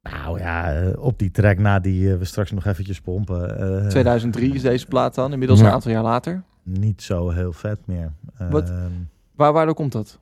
[0.02, 3.58] Nou ja, eh, op die track na die we straks nog eventjes pompen.
[3.84, 5.66] eh, 2003 is deze plaat dan, inmiddels Ja.
[5.66, 6.44] een aantal jaar later.
[6.64, 8.12] Niet zo heel vet meer.
[8.50, 8.70] Wat?
[8.70, 8.92] Ehm,
[9.36, 10.20] Waar, waardoor komt dat?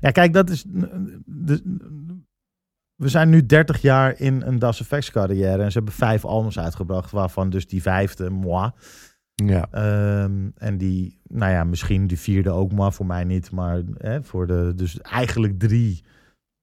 [0.00, 0.64] Ja, kijk, dat is.
[1.24, 1.62] de-
[2.96, 5.62] we zijn nu 30 jaar in een Das Effects carrière.
[5.62, 8.70] En ze hebben vijf albums uitgebracht, waarvan dus die vijfde, moi.
[9.34, 9.68] Ja.
[9.70, 13.50] Ehm, en die, nou ja, misschien die vierde ook, maar voor mij niet.
[13.50, 16.04] Maar hè, voor de, dus eigenlijk drie.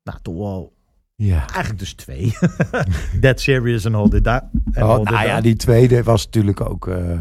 [0.04, 0.74] Nou, toch wel,
[1.16, 1.40] ja.
[1.40, 2.34] eigenlijk dus twee.
[3.22, 4.44] That Serious en All That.
[4.72, 6.88] en Oh, nou ja, die tweede was natuurlijk ook...
[6.88, 7.20] eh,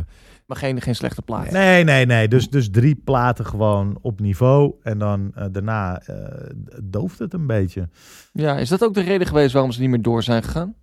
[0.50, 1.50] Maar geen, geen slechte plaat.
[1.50, 2.28] Nee, nee, nee.
[2.28, 4.74] Dus, dus drie platen gewoon op niveau.
[4.82, 6.14] En dan eh, daarna eh,
[6.82, 7.88] dooft het een beetje.
[8.32, 10.74] Ja, is dat ook de reden geweest waarom ze niet meer door zijn gegaan?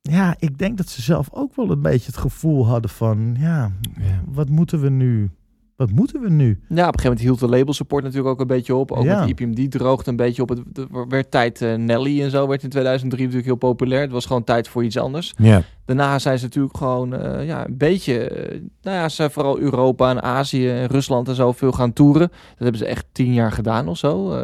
[0.00, 3.70] Ja, ik denk dat ze zelf ook wel een beetje het gevoel hadden van, ja,
[3.98, 4.22] ja.
[4.26, 5.30] wat moeten we nu?
[5.76, 6.46] Wat moeten we nu?
[6.46, 8.92] Ja, op een gegeven moment hield de label support natuurlijk ook een beetje op.
[8.92, 9.20] Ook Ja.
[9.20, 10.48] met EPMD droogde een beetje op.
[10.48, 14.00] Het, het werd tijd, eh, Nelly en zo werd in 2003 natuurlijk heel populair.
[14.00, 15.34] Het was gewoon tijd voor iets anders.
[15.38, 15.62] Ja.
[15.84, 19.58] Daarna zijn ze natuurlijk gewoon eh, ja, een beetje, eh, nou ja, ze zijn vooral
[19.58, 22.28] Europa en Azië en Rusland en zo veel gaan toeren.
[22.28, 24.42] Dat hebben ze echt tien jaar gedaan of zo.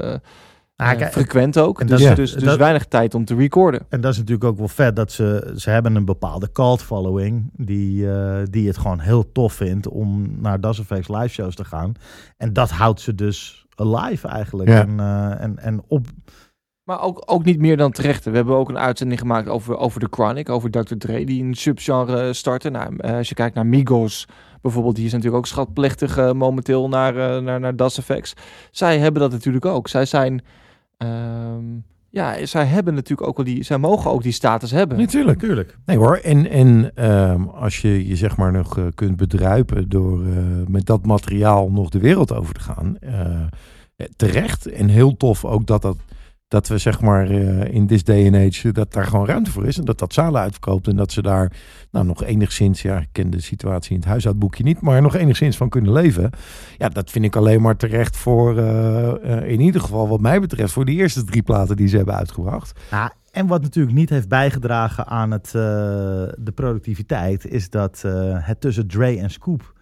[0.83, 1.81] Ah, eh, kijk, frequent ook.
[1.81, 3.81] en dus dat is- dus, dus dat- weinig tijd om te recorden.
[3.89, 7.51] En dat is natuurlijk ook wel vet dat ze, ze hebben een bepaalde cult following
[7.57, 11.65] die, eh, die het gewoon heel tof vindt om naar Das Effects live shows te
[11.65, 11.93] gaan.
[12.37, 14.69] En dat houdt ze dus alive eigenlijk.
[14.69, 14.81] Ja.
[14.81, 16.07] En, eh, en, en op,
[16.85, 18.25] Maar ook, ook niet meer dan terecht.
[18.25, 20.95] We hebben ook een uitzending gemaakt over, over The Chronic, over Dr.
[20.99, 22.71] Dre, die een subgenre startte.
[22.71, 24.27] Nou, als je kijkt naar Migos
[24.63, 28.33] bijvoorbeeld, die is natuurlijk ook schatplichtig momenteel naar, eh, naar, naar Das Effects.
[28.71, 29.89] Zij hebben dat natuurlijk ook.
[29.89, 30.43] Zij zijn,
[31.07, 31.65] ehm,
[32.13, 34.99] ja, zij hebben natuurlijk ook wel die, zij mogen ook die status hebben.
[34.99, 35.41] Natuurlijk.
[35.41, 35.77] natuurlijk.
[35.87, 40.25] Nee hoor, en, en ehm, als je je zeg maar nog eh, kunt bedruipen door
[40.25, 40.33] eh,
[40.69, 45.67] met dat materiaal nog de wereld over te gaan, eh, terecht en heel tof ook
[45.67, 45.97] dat, dat,
[46.53, 49.67] dat we zeg maar eh, in this day and age dat daar gewoon ruimte voor
[49.67, 51.53] is en dat dat zalen uitverkoopt en dat ze daar
[51.91, 55.57] nou nog enigszins, ja ik ken de situatie in het huishoudboekje niet, maar nog enigszins
[55.57, 56.31] van kunnen leven.
[56.79, 60.41] Ja, dat vind ik alleen maar terecht voor, eh, eh, in ieder geval wat mij
[60.41, 62.81] betreft, voor die eerste drie platen die ze hebben uitgebracht.
[62.91, 68.87] Ja, en wat natuurlijk niet heeft bijgedragen aan het, de productiviteit, is dat het tussen
[68.87, 69.73] Dre en Scoop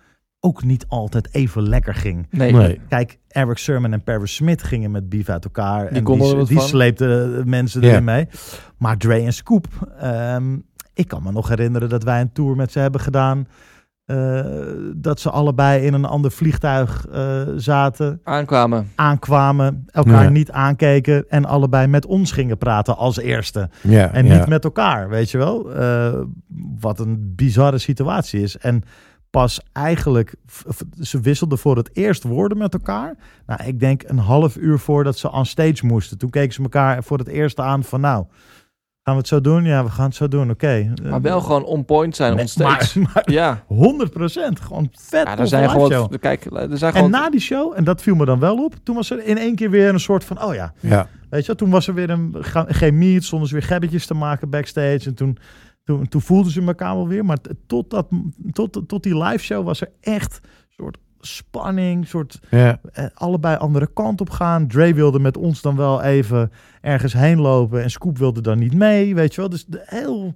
[0.40, 2.26] ook niet altijd even lekker ging.
[2.30, 2.52] Nee.
[2.52, 2.80] Nee.
[2.88, 5.86] Kijk, Eric Sermon en Paris Smith gingen met beef uit elkaar.
[5.86, 6.66] en die, wat die van.
[6.68, 7.88] sleepten mensen Ja.
[7.88, 8.28] erin mee.
[8.78, 9.66] Maar Dre en Scoop,
[9.98, 10.56] ehm,
[10.94, 13.46] ik kan me nog herinneren dat wij een tour met ze hebben gedaan.
[14.04, 14.44] eh,
[14.96, 18.88] dat ze allebei in een ander vliegtuig eh, zaten, Aankwamen.
[18.94, 20.28] aankwamen, elkaar Ja.
[20.28, 23.70] niet aankeken en allebei met ons gingen praten als eerste.
[23.82, 24.36] Ja, En ja.
[24.38, 25.72] niet met elkaar, weet je wel?
[25.74, 26.20] Eh,
[26.80, 28.56] wat een bizarre situatie is.
[28.58, 28.82] En
[29.30, 30.34] pas eigenlijk,
[31.00, 33.16] ze wisselden voor het eerst woorden met elkaar.
[33.46, 36.18] Nou, ik denk een half uur voordat ze on stage moesten.
[36.18, 38.24] Toen keken ze elkaar voor het eerst aan van nou,
[39.02, 39.64] gaan we het zo doen?
[39.64, 40.92] Ja, we gaan het zo doen, oké.
[41.02, 42.98] Maar wel gewoon on point zijn Nee, onstage.
[43.00, 46.14] maar, maar Ja, 100 procent, gewoon vet ja er zijn live gewoon, show.
[46.20, 48.74] kijk, er zijn En gewoon na die show, en dat viel me dan wel op,
[48.82, 51.08] toen was er in één keer weer een soort van, oh ja, ja.
[51.30, 52.34] Weet je, wel, toen was er weer een
[52.68, 55.00] geen meet, stonden ze weer gebbetjes te maken backstage.
[55.04, 55.38] En toen,
[55.96, 57.24] toen, toen voelden ze elkaar wel weer.
[57.24, 58.06] Maar tot, dat,
[58.52, 60.50] tot, tot die live show was er echt een
[60.84, 62.80] soort spanning, soort ja.
[62.92, 64.66] eh, allebei andere kant op gaan.
[64.66, 68.74] Dre wilde met ons dan wel even ergens heen lopen en Scoop wilde dan niet
[68.74, 69.50] mee, weet je wel.
[69.50, 70.34] Dus de heel,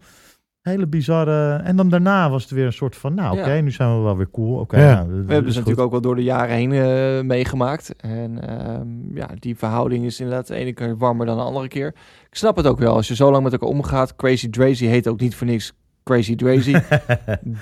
[0.61, 1.55] hele bizarre...
[1.57, 3.61] En dan daarna was het weer een soort van, nou oké, Ja.
[3.61, 4.59] nu zijn we wel weer cool.
[4.59, 4.95] Oké, Ja.
[4.95, 7.97] nou, We hebben ze natuurlijk ook wel door de jaren heen eh, meegemaakt.
[7.97, 11.95] En ehm, ja, die verhouding is inderdaad de ene keer warmer dan de andere keer.
[12.35, 12.95] Ik snap het ook wel.
[12.95, 14.17] Als je zo lang met elkaar omgaat.
[14.17, 15.73] Crazy Drazy heet ook niet voor niks
[16.05, 16.73] Crazy Drazy.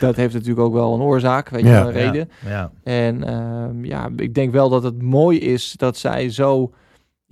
[0.00, 1.72] dat heeft natuurlijk ook wel een oorzaak, weet je Ja.
[1.78, 2.30] wel, een reden.
[2.46, 6.72] Ja, En ehm, ja, ik denk wel dat het mooi is dat zij zo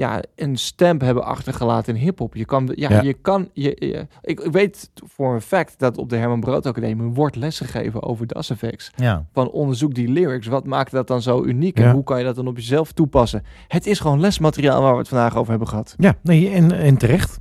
[0.01, 2.35] ja, een stamp hebben achtergelaten in hip-hop.
[2.35, 3.01] Je kan, ja, Ja.
[3.03, 6.67] je kan, je, je- ik, ik weet voor een fact dat op de Herman Brood
[6.67, 8.91] Academie wordt lesgegeven over Das Effects.
[8.97, 9.27] ja.
[9.33, 10.47] Van onderzoek die lyrics.
[10.47, 13.43] Wat maakt dat dan zo uniek en hoe kan je dat dan op jezelf toepassen?
[13.69, 15.95] Het is gewoon lesmateriaal waar we het vandaag over hebben gehad.
[15.99, 17.39] Ja, nee, en, en terecht.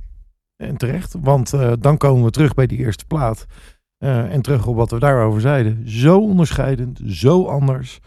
[0.56, 3.46] En terecht, want eh, dan komen we terug bij die eerste plaat.
[3.98, 5.88] Eh, en terug op wat we daarover zeiden.
[5.90, 8.00] Zo onderscheidend, zo anders.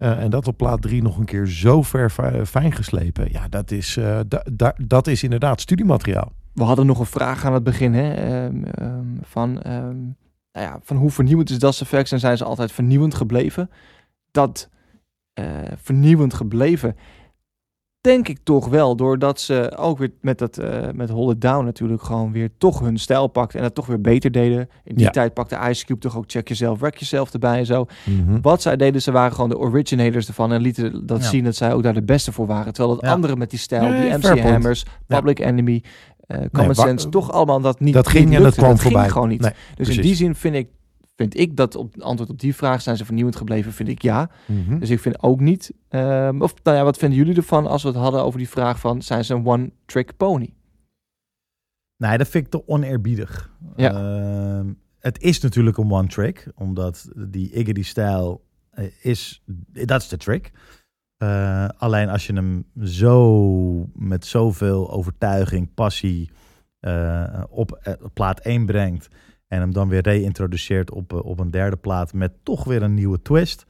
[0.00, 3.28] Eh, en dat op plaat 3 nog een keer zo ver fi- fijn geslepen.
[3.32, 3.98] Ja, dat is,
[4.52, 6.32] da- dat is inderdaad studiemateriaal.
[6.52, 9.62] We hadden nog een vraag aan het begin hè, ehm, ehm, van...
[9.62, 9.96] ehm,
[10.52, 13.70] nou ja, van hoe vernieuwend is Das Effects en zijn ze altijd vernieuwend gebleven.
[14.30, 14.68] Dat
[15.32, 15.44] eh,
[15.82, 16.96] vernieuwend gebleven,
[18.00, 21.64] denk ik toch wel, doordat ze ook weer met dat eh, met Hold It Down
[21.64, 24.68] natuurlijk gewoon weer toch hun stijl pakten en dat toch weer beter deden.
[24.84, 25.10] In die Ja.
[25.10, 27.86] tijd pakte Ice Cube toch ook Check Yourself, Wreck Yourself erbij en zo.
[28.04, 28.40] Mhm.
[28.40, 31.28] Wat zij deden, ze waren gewoon de originators ervan en lieten dat Ja.
[31.28, 32.72] zien dat zij ook daar de beste voor waren.
[32.72, 33.12] Terwijl het Ja.
[33.12, 34.40] andere met die stijl, Nee, die MC.
[34.40, 35.82] Hammers, Public Enemy,
[36.26, 39.08] eh Common Sense, toch allemaal dat niet dat ging niet en dat kwam ging voorbij.
[39.08, 39.40] gewoon niet.
[39.40, 39.96] Nee, dus precies.
[39.96, 40.68] in die zin vind ik,
[41.20, 44.30] vind ik dat op antwoord op die vraag zijn ze vernieuwend gebleven, vind ik ja.
[44.46, 44.78] Mhm.
[44.78, 47.88] Dus ik vind ook niet, ehm, of nou ja, wat vinden jullie ervan als we
[47.88, 50.52] het hadden over die vraag van zijn ze een one-trick pony?
[51.96, 53.50] Nee, dat vind ik te oneerbiedig.
[53.76, 53.92] Ja.
[53.92, 59.42] Ehm, het is natuurlijk een one-trick, omdat die Iggy-stijl eh, is,
[59.72, 60.52] dat is de trick.
[61.16, 66.30] Eh, alleen als je hem zo met zoveel overtuiging, passie
[66.80, 69.08] eh, op plaat 1 brengt
[69.50, 72.94] en hem dan weer reïntroduceert op, eh, op een derde plaat met toch weer een
[72.94, 73.66] nieuwe twist.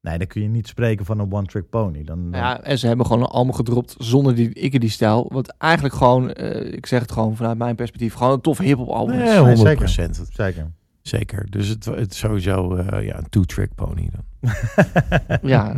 [0.00, 2.04] Nee, dan kun je niet spreken van een one-trick pony.
[2.04, 5.26] Dan, dan- Ja, en ze hebben gewoon een album gedropt zonder die ikke die stijl.
[5.32, 8.88] Wat eigenlijk gewoon, eh, ik zeg het gewoon vanuit mijn perspectief, gewoon een tof hip-hop
[8.88, 9.20] album is.
[9.20, 9.88] Nee, Nee, 100 zeker.
[10.32, 10.70] Zeker.
[11.02, 11.50] Zeker.
[11.50, 14.50] Dus het, het is sowieso eh, ja, een two-trick pony dan.
[15.50, 15.76] Ja,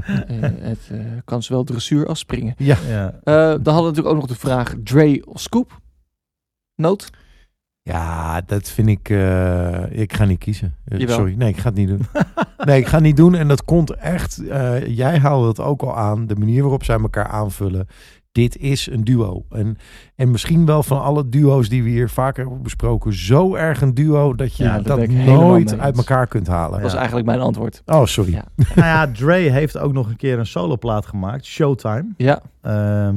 [0.61, 2.55] het eh, kan zowel dressuur als springen.
[2.57, 2.77] Ja.
[2.89, 3.07] Ja.
[3.13, 5.81] Eh, dan hadden we natuurlijk ook nog de vraag Dre of Scoop?
[6.75, 7.11] Noot?
[7.93, 9.09] Ja, dat vind ik...
[9.11, 10.75] eh, ik ga niet kiezen.
[10.85, 11.35] Eh, sorry.
[11.35, 12.07] Nee, ik ga het niet doen.
[12.67, 13.35] nee, ik ga het niet doen.
[13.35, 14.47] En dat komt echt...
[14.47, 16.27] eh, jij haalde het ook al aan.
[16.27, 17.87] De manier waarop zij elkaar aanvullen.
[18.33, 19.45] Dit is een duo.
[19.51, 19.77] En,
[20.17, 23.13] en misschien wel van alle duo's die we hier vaker hebben besproken...
[23.15, 26.73] zo erg een duo dat je Ja, dat nooit uit elkaar kunt halen.
[26.73, 27.83] Dat was eigenlijk mijn antwoord.
[27.87, 28.33] Oh, sorry.
[28.33, 28.45] Ja.
[28.75, 32.07] nou ja, Dre heeft ook nog een keer een soloplaat gemaakt, Showtime.
[32.17, 33.17] Ja, Ehm,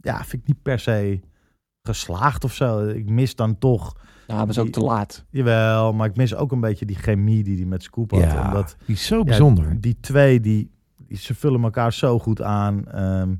[0.00, 1.20] ja, vind ik niet per se
[1.82, 2.86] geslaagd of zo.
[2.88, 3.96] Ik mis dan toch,
[4.26, 5.24] ja maar is ook te laat.
[5.30, 8.20] jawel, maar ik mis ook een beetje die chemie die hij met Scoop had.
[8.20, 9.80] Ja, Omdat die is zo ja, bijzonder.
[9.80, 10.70] die twee, die,
[11.08, 12.88] die, ze vullen elkaar zo goed aan.
[12.88, 13.34] Ehm,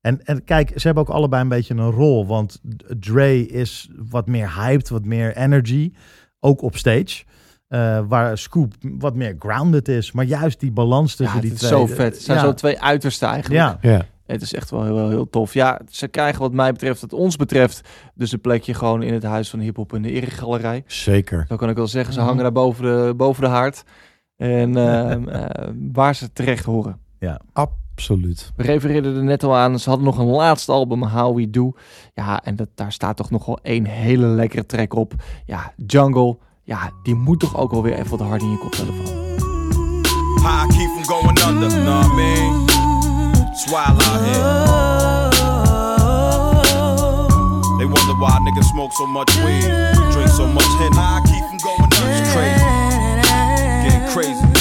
[0.00, 2.26] en, en kijk, ze hebben ook allebei een beetje een rol.
[2.26, 2.60] Want
[3.00, 5.92] Dre is wat meer hyped, wat meer energy.
[6.40, 7.24] Ook op stage.
[7.68, 10.12] Eh, waar Scoop wat meer grounded is.
[10.12, 11.70] Maar juist die balans Ja, tussen het die is twee.
[11.70, 12.14] zo vet.
[12.14, 13.80] Het zijn ja, zo twee uitersten eigenlijk.
[13.82, 14.04] Ja, Ja.
[14.26, 15.54] Het is echt wel heel, heel, heel tof.
[15.54, 17.80] Ja, ze krijgen wat mij betreft, wat ons betreft,
[18.14, 20.84] dus een plekje gewoon in het huis van hiphop in de eregalerij.
[20.86, 21.44] Zeker.
[21.48, 22.12] Zo kan ik wel zeggen.
[22.12, 22.28] Ze Mhm.
[22.28, 23.82] hangen daar boven de, boven de haard.
[24.36, 26.98] En ehm, eh, waar ze terecht horen.
[27.52, 28.52] Absoluut.
[28.56, 29.78] We refereerden er net al aan.
[29.78, 31.72] Ze hadden nog een laatste album, How We Do.
[32.14, 35.14] Ja, en dat, daar staat toch nog wel één hele lekkere track op.
[35.46, 36.38] Ja, Jungle.
[36.62, 39.24] Ja, die moet toch ook wel weer even wat harder in je koptelefoon.
[40.46, 42.75] I keep from going under, know what I mean?
[43.68, 44.42] Wild out here.
[47.78, 49.62] They wonder why niggas smoke so much weed,
[50.12, 50.96] drink so much Henny.
[50.96, 51.90] How I keep from going.
[51.92, 52.60] It's crazy.
[53.90, 54.55] Getting crazy.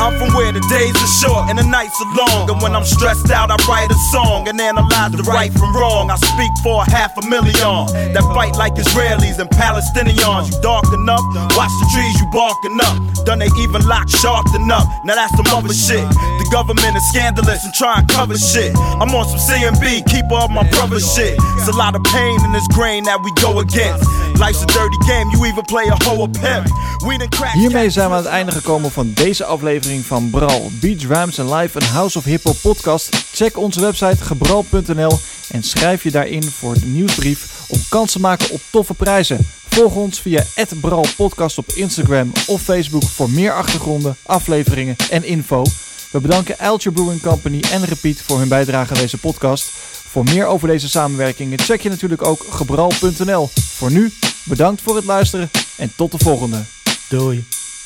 [0.00, 2.48] I'm from where the days are short and the nights are long.
[2.48, 6.10] And when I'm stressed out, I write a song and analyze the right from wrong.
[6.10, 7.84] I speak for a half a million
[8.16, 10.48] that fight like Israelis and Palestinians.
[10.48, 11.20] You darken up,
[11.52, 12.96] watch the trees you barking up.
[13.28, 14.88] Done they even lock Sharpton up.
[15.04, 16.00] Now that's some other shit.
[16.40, 18.72] The government is scandalous and try and cover shit.
[18.96, 21.36] I'm on some CMB, keep up my brother shit.
[21.60, 24.08] It's a lot of pain in this grain that we go against.
[24.40, 26.72] Life's a dirty game, you even play a hoe a pimp.
[27.06, 30.70] We done crack Hiermee zijn we aan het einde gekomen van deze aflevering van Bral.
[30.80, 33.16] Beats, Rhymes and Live, een House of Hip Hop podcast.
[33.32, 35.18] Check onze website gebral.nl
[35.50, 39.46] en schrijf je daarin voor de nieuwsbrief om kans te maken op toffe prijzen.
[39.68, 40.44] Volg ons via
[40.80, 45.64] Bral Podcast op Instagram of Facebook voor meer achtergronden, afleveringen en info.
[46.10, 49.64] We bedanken Alture Brewing Company en Repeat voor hun bijdrage aan deze podcast.
[50.10, 53.48] Voor meer over deze samenwerkingen check je natuurlijk ook gebral.nl.
[53.54, 54.12] Voor nu,
[54.44, 56.64] bedankt voor het luisteren en tot de volgende.
[57.08, 57.44] doei.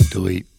[0.08, 0.53] Doei.